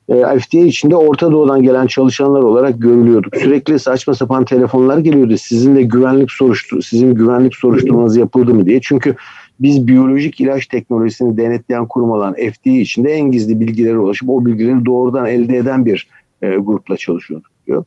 E, 0.10 0.40
FDA 0.40 0.58
içinde 0.58 0.96
Orta 0.96 1.32
Doğu'dan 1.32 1.64
gelen 1.64 1.88
çalışanlar 1.88 2.44
olarak 2.44 2.82
görülüyorduk. 2.82 3.36
Sürekli 3.36 3.80
saçma 3.80 4.14
sapan 4.14 4.46
telefonlar 4.46 4.98
geliyordu. 4.98 5.38
Sizin 5.38 5.76
de 5.76 5.84
güvenlik 5.84 6.32
soruştur 6.32 6.82
sizin 6.82 7.16
güvenlik 7.16 7.56
soruşturmanız 7.56 8.18
yapıldı 8.18 8.54
mı 8.54 8.66
diye. 8.66 8.82
Çünkü 8.82 9.16
biz 9.60 9.88
biyolojik 9.88 10.42
ilaç 10.42 10.68
teknolojisini 10.68 11.38
denetleyen 11.38 11.88
kurum 11.88 12.12
olan 12.12 12.34
FDA 12.34 12.70
içinde 12.70 13.12
en 13.12 13.32
gizli 13.32 13.60
bilgilere 13.60 13.98
ulaşıp 13.98 14.30
o 14.30 14.46
bilgileri 14.46 14.86
doğrudan 14.86 15.26
elde 15.26 15.58
eden 15.58 15.86
bir 15.86 16.08
e, 16.42 16.56
grupla 16.56 16.98
çalışıyorduk 16.98 17.52
diyor. 17.68 17.84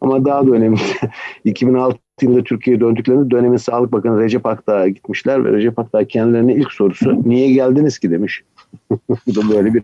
Ama 0.00 0.24
daha 0.24 0.46
da 0.46 0.50
önemli 0.50 0.78
2006 1.44 1.98
yılında 2.22 2.44
Türkiye'ye 2.44 2.80
döndüklerinde 2.80 3.30
dönemin 3.30 3.56
Sağlık 3.56 3.92
Bakanı 3.92 4.20
Recep 4.20 4.46
Akdağ'a 4.46 4.88
gitmişler 4.88 5.44
ve 5.44 5.52
Recep 5.52 5.78
Akdağ 5.78 6.04
kendilerine 6.04 6.54
ilk 6.54 6.72
sorusu 6.72 7.22
niye 7.24 7.52
geldiniz 7.52 7.98
ki 7.98 8.10
demiş. 8.10 8.42
Bu 9.26 9.34
da 9.34 9.48
böyle 9.50 9.74
bir 9.74 9.82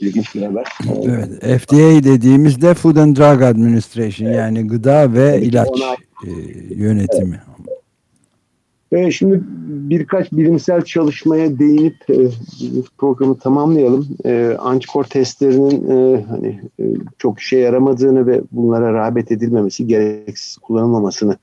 ilginç 0.00 0.34
bir 0.34 0.42
haber. 0.42 0.66
Evet, 1.04 1.62
FDA 1.62 2.04
dediğimizde 2.04 2.74
Food 2.74 2.96
and 2.96 3.16
Drug 3.16 3.42
Administration 3.42 4.26
evet. 4.26 4.38
yani 4.38 4.66
gıda 4.66 5.12
ve 5.12 5.28
evet, 5.28 5.42
ilaç 5.42 5.68
e, 6.26 6.30
yönetimi. 6.74 7.40
Evet. 8.92 9.12
Şimdi 9.12 9.40
birkaç 9.68 10.32
bilimsel 10.32 10.82
çalışmaya 10.84 11.58
değinip 11.58 12.10
e, 12.10 12.16
programı 12.98 13.38
tamamlayalım. 13.38 14.08
E, 14.24 14.56
antikor 14.58 15.04
testlerinin 15.04 15.90
e, 15.90 16.24
hani 16.28 16.60
e, 16.80 16.84
çok 17.18 17.40
işe 17.40 17.58
yaramadığını 17.58 18.26
ve 18.26 18.42
bunlara 18.52 18.92
rağbet 18.92 19.32
edilmemesi, 19.32 19.86
gereksiz 19.86 20.56
kullanılmamasını 20.56 21.36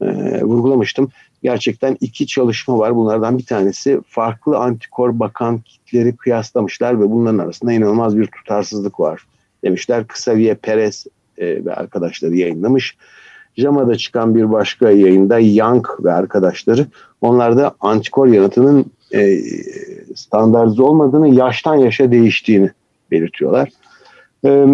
e, 0.00 0.42
vurgulamıştım 0.42 1.08
gerçekten 1.46 1.96
iki 2.00 2.26
çalışma 2.26 2.78
var. 2.78 2.96
Bunlardan 2.96 3.38
bir 3.38 3.44
tanesi 3.44 4.00
farklı 4.08 4.58
antikor 4.58 5.18
bakan 5.18 5.58
kitleri 5.58 6.16
kıyaslamışlar 6.16 7.00
ve 7.00 7.10
bunların 7.10 7.38
arasında 7.38 7.72
inanılmaz 7.72 8.18
bir 8.18 8.26
tutarsızlık 8.26 9.00
var 9.00 9.26
demişler. 9.64 10.06
Kısaviye 10.06 10.54
Perez 10.54 11.06
e, 11.38 11.64
ve 11.64 11.74
arkadaşları 11.74 12.36
yayınlamış. 12.36 12.96
JAMA'da 13.56 13.96
çıkan 13.96 14.34
bir 14.34 14.52
başka 14.52 14.90
yayında 14.90 15.38
Young 15.38 15.86
ve 16.04 16.12
arkadaşları 16.12 16.86
onlarda 17.20 17.74
antikor 17.80 18.26
yanıtının 18.26 18.84
e, 19.14 19.38
standartize 20.14 20.82
olmadığını, 20.82 21.34
yaştan 21.34 21.76
yaşa 21.76 22.12
değiştiğini 22.12 22.70
belirtiyorlar. 23.10 23.68
E, 24.44 24.66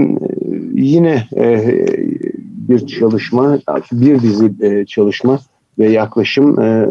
yine 0.75 1.27
e, 1.37 1.87
bir 2.69 2.87
çalışma, 2.87 3.59
bir 3.93 4.23
dizi 4.23 4.53
e, 4.61 4.87
çalışma 4.87 5.39
ve 5.79 5.91
yaklaşım 5.91 6.61
e, 6.61 6.87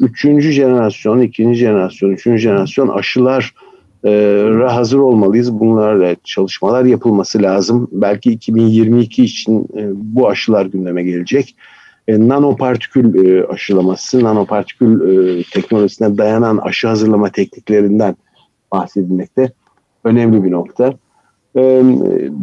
üçüncü 0.00 0.52
jenerasyon, 0.52 1.20
ikinci 1.20 1.58
jenerasyon, 1.58 2.10
üçüncü 2.10 2.38
jenerasyon 2.38 2.88
aşılar 2.88 3.54
e, 4.04 4.44
hazır 4.68 4.98
olmalıyız. 4.98 5.60
Bunlarla 5.60 6.16
çalışmalar 6.24 6.84
yapılması 6.84 7.42
lazım. 7.42 7.88
Belki 7.92 8.32
2022 8.32 9.24
için 9.24 9.66
e, 9.76 9.88
bu 9.92 10.28
aşılar 10.28 10.66
gündeme 10.66 11.02
gelecek. 11.02 11.56
E, 12.08 12.28
nanopartikül 12.28 13.44
aşılaması, 13.48 14.24
nanopartikül 14.24 15.44
teknolojisine 15.52 16.18
dayanan 16.18 16.56
aşı 16.56 16.88
hazırlama 16.88 17.30
tekniklerinden 17.30 18.16
bahsedilmekte. 18.72 19.52
Önemli 20.04 20.44
bir 20.44 20.50
nokta. 20.50 20.94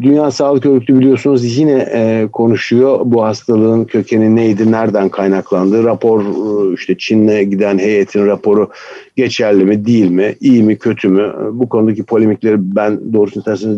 Dünya 0.02 0.32
Sağlık 0.32 0.66
Örgütü 0.66 1.00
biliyorsunuz 1.00 1.58
yine 1.58 1.90
e, 1.94 2.28
konuşuyor 2.32 3.00
bu 3.06 3.24
hastalığın 3.24 3.86
kökeni 3.86 4.36
neydi, 4.36 4.72
nereden 4.72 5.10
kaynaklandı. 5.10 5.84
Rapor 5.84 6.22
e, 6.22 6.74
işte 6.74 6.98
Çin'le 6.98 7.50
giden 7.50 7.78
heyetin 7.78 8.26
raporu 8.26 8.70
geçerli 9.16 9.66
mi, 9.66 9.86
değil 9.86 10.12
mi, 10.12 10.36
iyi 10.42 10.64
mi, 10.64 10.78
kötü 10.78 11.08
mü? 11.10 11.34
Bu 11.52 11.70
konudaki 11.70 12.04
polemikleri 12.04 12.56
ben 12.60 13.14
doğrusunu 13.14 13.44
tersine 13.44 13.78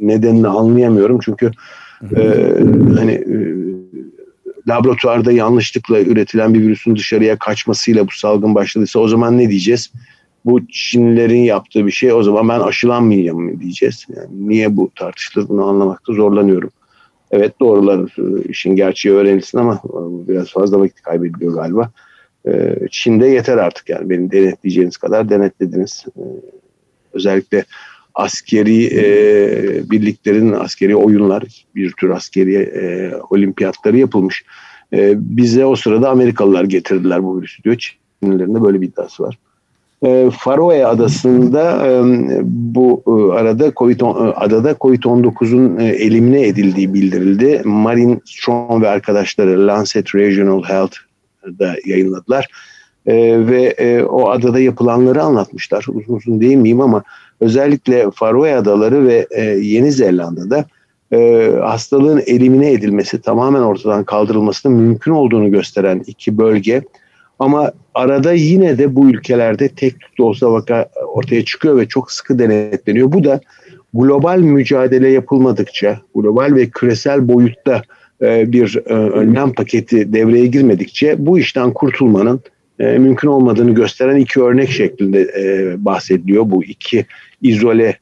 nedenini 0.00 0.48
anlayamıyorum. 0.48 1.18
Çünkü 1.24 1.50
e, 2.16 2.20
hani 2.98 3.12
e, 3.12 3.36
laboratuvarda 4.68 5.32
yanlışlıkla 5.32 6.00
üretilen 6.00 6.54
bir 6.54 6.60
virüsün 6.60 6.96
dışarıya 6.96 7.38
kaçmasıyla 7.38 8.06
bu 8.06 8.12
salgın 8.12 8.54
başladıysa 8.54 9.00
o 9.00 9.08
zaman 9.08 9.38
ne 9.38 9.50
diyeceğiz? 9.50 9.92
Bu 10.44 10.66
Çinlilerin 10.66 11.42
yaptığı 11.42 11.86
bir 11.86 11.92
şey 11.92 12.12
o 12.12 12.22
zaman 12.22 12.48
ben 12.48 12.60
aşılanmayacağım 12.60 13.40
mı 13.40 13.60
diyeceğiz. 13.60 14.06
Yani 14.16 14.48
niye 14.48 14.76
bu 14.76 14.90
tartışılır 14.94 15.48
bunu 15.48 15.64
anlamakta 15.64 16.12
zorlanıyorum. 16.12 16.70
Evet 17.30 17.60
doğrular 17.60 18.14
işin 18.48 18.76
gerçeği 18.76 19.14
öğrenilsin 19.14 19.58
ama 19.58 19.82
biraz 20.28 20.52
fazla 20.52 20.80
vakit 20.80 21.00
kaybediliyor 21.00 21.54
galiba. 21.54 21.90
Ee, 22.46 22.78
Çin'de 22.90 23.26
yeter 23.26 23.56
artık 23.56 23.88
yani 23.88 24.10
benim 24.10 24.30
denetleyeceğiniz 24.30 24.96
kadar 24.96 25.28
denetlediniz. 25.28 26.04
Özellikle 27.12 27.64
askeri 28.14 28.86
e, 28.86 29.90
birliklerin 29.90 30.52
askeri 30.52 30.96
oyunlar 30.96 31.66
bir 31.74 31.92
tür 31.92 32.10
askeri 32.10 32.54
e, 32.54 33.12
olimpiyatları 33.30 33.98
yapılmış. 33.98 34.44
E, 34.92 35.14
bize 35.16 35.66
o 35.66 35.76
sırada 35.76 36.10
Amerikalılar 36.10 36.64
getirdiler 36.64 37.24
bu 37.24 37.38
virüsü 37.38 37.62
diyor. 37.62 37.76
Çinlilerin 37.76 38.54
de 38.54 38.62
böyle 38.62 38.80
bir 38.80 38.88
iddiası 38.88 39.22
var. 39.22 39.38
E, 40.04 40.30
Faroe 40.38 40.86
adasında 40.86 41.86
e, 41.86 42.02
bu 42.44 43.02
e, 43.06 43.38
arada 43.38 43.72
COVID 43.76 44.00
adada 44.36 44.72
Covid-19'un 44.72 45.78
e, 45.78 45.88
elimine 45.88 46.46
edildiği 46.46 46.94
bildirildi. 46.94 47.62
Marin 47.64 48.22
Strong 48.24 48.82
ve 48.82 48.88
arkadaşları 48.88 49.66
Lancet 49.66 50.14
Regional 50.14 50.62
Health 50.62 50.96
da 51.58 51.76
yayınladılar. 51.86 52.48
E, 53.06 53.14
ve 53.46 53.62
e, 53.62 54.02
o 54.02 54.30
adada 54.30 54.60
yapılanları 54.60 55.22
anlatmışlar. 55.22 55.86
Uzun 55.88 56.14
uzun 56.14 56.40
değinmeyeyim 56.40 56.80
ama 56.80 57.02
özellikle 57.40 58.10
Faroe 58.14 58.54
Adaları 58.54 59.06
ve 59.06 59.26
e, 59.30 59.42
Yeni 59.44 59.92
Zelanda'da 59.92 60.64
e, 61.12 61.50
hastalığın 61.60 62.22
elimine 62.26 62.72
edilmesi, 62.72 63.20
tamamen 63.20 63.60
ortadan 63.60 64.04
kaldırılmasının 64.04 64.76
mümkün 64.76 65.12
olduğunu 65.12 65.50
gösteren 65.50 66.04
iki 66.06 66.38
bölge. 66.38 66.82
Ama 67.42 67.72
arada 67.94 68.32
yine 68.32 68.78
de 68.78 68.96
bu 68.96 69.10
ülkelerde 69.10 69.68
tek 69.68 69.94
de 70.18 70.22
olsa 70.22 70.52
vaka 70.52 70.88
ortaya 71.14 71.44
çıkıyor 71.44 71.76
ve 71.76 71.88
çok 71.88 72.12
sıkı 72.12 72.38
denetleniyor. 72.38 73.12
Bu 73.12 73.24
da 73.24 73.40
global 73.94 74.38
mücadele 74.38 75.08
yapılmadıkça, 75.08 76.00
global 76.14 76.54
ve 76.54 76.70
küresel 76.70 77.28
boyutta 77.28 77.82
e, 78.22 78.52
bir 78.52 78.78
e, 78.86 78.94
önlem 78.94 79.52
paketi 79.52 80.12
devreye 80.12 80.46
girmedikçe 80.46 81.26
bu 81.26 81.38
işten 81.38 81.72
kurtulmanın 81.72 82.40
e, 82.82 82.98
mümkün 82.98 83.28
olmadığını 83.28 83.74
gösteren 83.74 84.16
iki 84.16 84.42
örnek 84.42 84.70
şeklinde 84.70 85.28
bahsediliyor. 85.78 86.50
Bu 86.50 86.64
iki 86.64 87.06
izole 87.42 87.96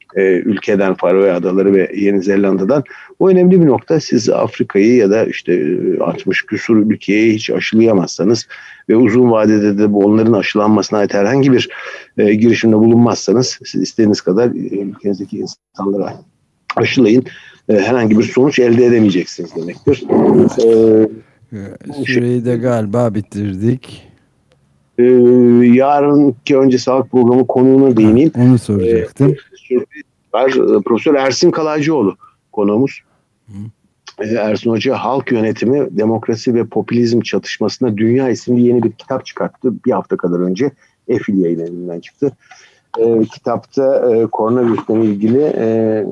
ülkeden 0.45 0.93
Faroe 0.93 1.31
Adaları 1.31 1.73
ve 1.73 1.91
Yeni 1.95 2.23
Zelanda'dan. 2.23 2.83
Bu 3.19 3.31
önemli 3.31 3.61
bir 3.61 3.65
nokta. 3.65 3.99
Siz 3.99 4.29
Afrika'yı 4.29 4.95
ya 4.95 5.11
da 5.11 5.25
işte 5.25 5.77
60 5.99 6.45
küsur 6.45 6.77
ülkeyi 6.77 7.33
hiç 7.33 7.49
aşılayamazsanız 7.49 8.47
ve 8.89 8.95
uzun 8.95 9.31
vadede 9.31 9.77
de 9.77 9.93
bu 9.93 10.05
onların 10.05 10.33
aşılanmasına 10.33 10.99
ait 10.99 11.13
herhangi 11.13 11.51
bir 11.51 11.69
girişimde 12.17 12.75
bulunmazsanız 12.75 13.59
siz 13.65 13.81
istediğiniz 13.81 14.21
kadar 14.21 14.47
ülkenizdeki 14.51 15.37
insanlara 15.37 16.13
aşılayın 16.75 17.23
e, 17.69 17.73
herhangi 17.73 18.19
bir 18.19 18.23
sonuç 18.23 18.59
elde 18.59 18.85
edemeyeceksiniz 18.85 19.55
demektir. 19.55 20.03
E, 21.53 22.03
Süreyi 22.05 22.45
de 22.45 22.57
galiba 22.57 23.15
bitirdik. 23.15 24.10
E, 25.01 25.67
yarınki 25.67 26.57
önce 26.57 26.77
sağlık 26.77 27.11
programı 27.11 27.47
konuğuna 27.47 27.97
değineyim. 27.97 28.31
Ha, 28.35 28.41
onu 28.41 28.57
soracaktım. 28.57 29.35
E, 29.71 29.75
var, 30.33 30.51
Profesör 30.85 31.15
Ersin 31.15 31.51
Kalaycıoğlu 31.51 32.15
konuğumuz. 32.51 33.01
Hı. 33.47 33.53
Ersin 34.37 34.69
Hoca 34.69 34.95
halk 34.95 35.31
yönetimi, 35.31 35.97
demokrasi 35.97 36.55
ve 36.55 36.65
popülizm 36.65 37.21
çatışmasında 37.21 37.97
Dünya 37.97 38.29
isimli 38.29 38.61
yeni 38.61 38.83
bir 38.83 38.91
kitap 38.91 39.25
çıkarttı. 39.25 39.73
Bir 39.85 39.91
hafta 39.91 40.17
kadar 40.17 40.39
önce 40.39 40.71
Efil 41.07 41.37
yayınlarından 41.37 41.99
çıktı. 41.99 42.31
E, 42.99 43.21
kitapta 43.33 44.11
e, 44.11 44.25
koronavirüsle 44.25 45.05
ilgili 45.05 45.41
e, 45.41 46.05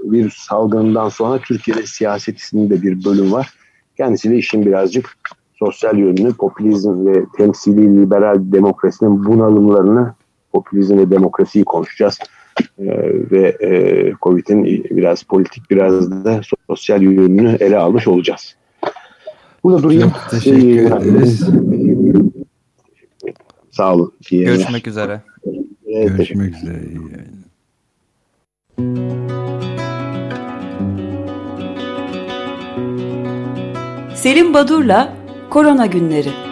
virüs 0.00 0.34
salgınından 0.34 1.08
sonra 1.08 1.38
Türkiye'de 1.38 1.86
siyaset 1.86 2.38
isimli 2.38 2.82
bir 2.82 3.04
bölüm 3.04 3.32
var. 3.32 3.54
Kendisiyle 3.96 4.36
işin 4.36 4.66
birazcık 4.66 5.18
sosyal 5.58 5.98
yönünü, 5.98 6.34
popülizm 6.34 7.06
ve 7.06 7.24
temsili 7.36 8.00
liberal 8.00 8.36
demokrasinin 8.40 9.24
bunalımlarını, 9.24 10.14
popülizm 10.52 10.98
ve 10.98 11.10
demokrasiyi 11.10 11.64
konuşacağız. 11.64 12.18
Ee, 12.78 12.84
ve 13.30 13.56
e, 13.60 14.12
Covid'in 14.22 14.64
biraz 14.90 15.22
politik 15.22 15.70
biraz 15.70 16.10
da 16.24 16.40
sosyal 16.66 17.02
yönünü 17.02 17.56
ele 17.60 17.78
almış 17.78 18.08
olacağız. 18.08 18.56
Burada 19.64 19.82
durayım. 19.82 20.10
Çok 20.10 20.30
teşekkür 20.30 20.78
ee, 20.78 20.86
ederiz. 20.86 21.48
Sağ 23.70 23.94
olun. 23.94 24.12
İyi 24.30 24.44
Görüşmek 24.44 24.86
üzere. 24.86 25.20
Evet, 25.86 26.08
Görüşmek 26.08 26.56
üzere. 26.56 26.80
İyi. 26.82 27.38
Selim 34.14 34.54
Badur'la 34.54 35.17
Korona 35.50 35.86
Günleri 35.86 36.47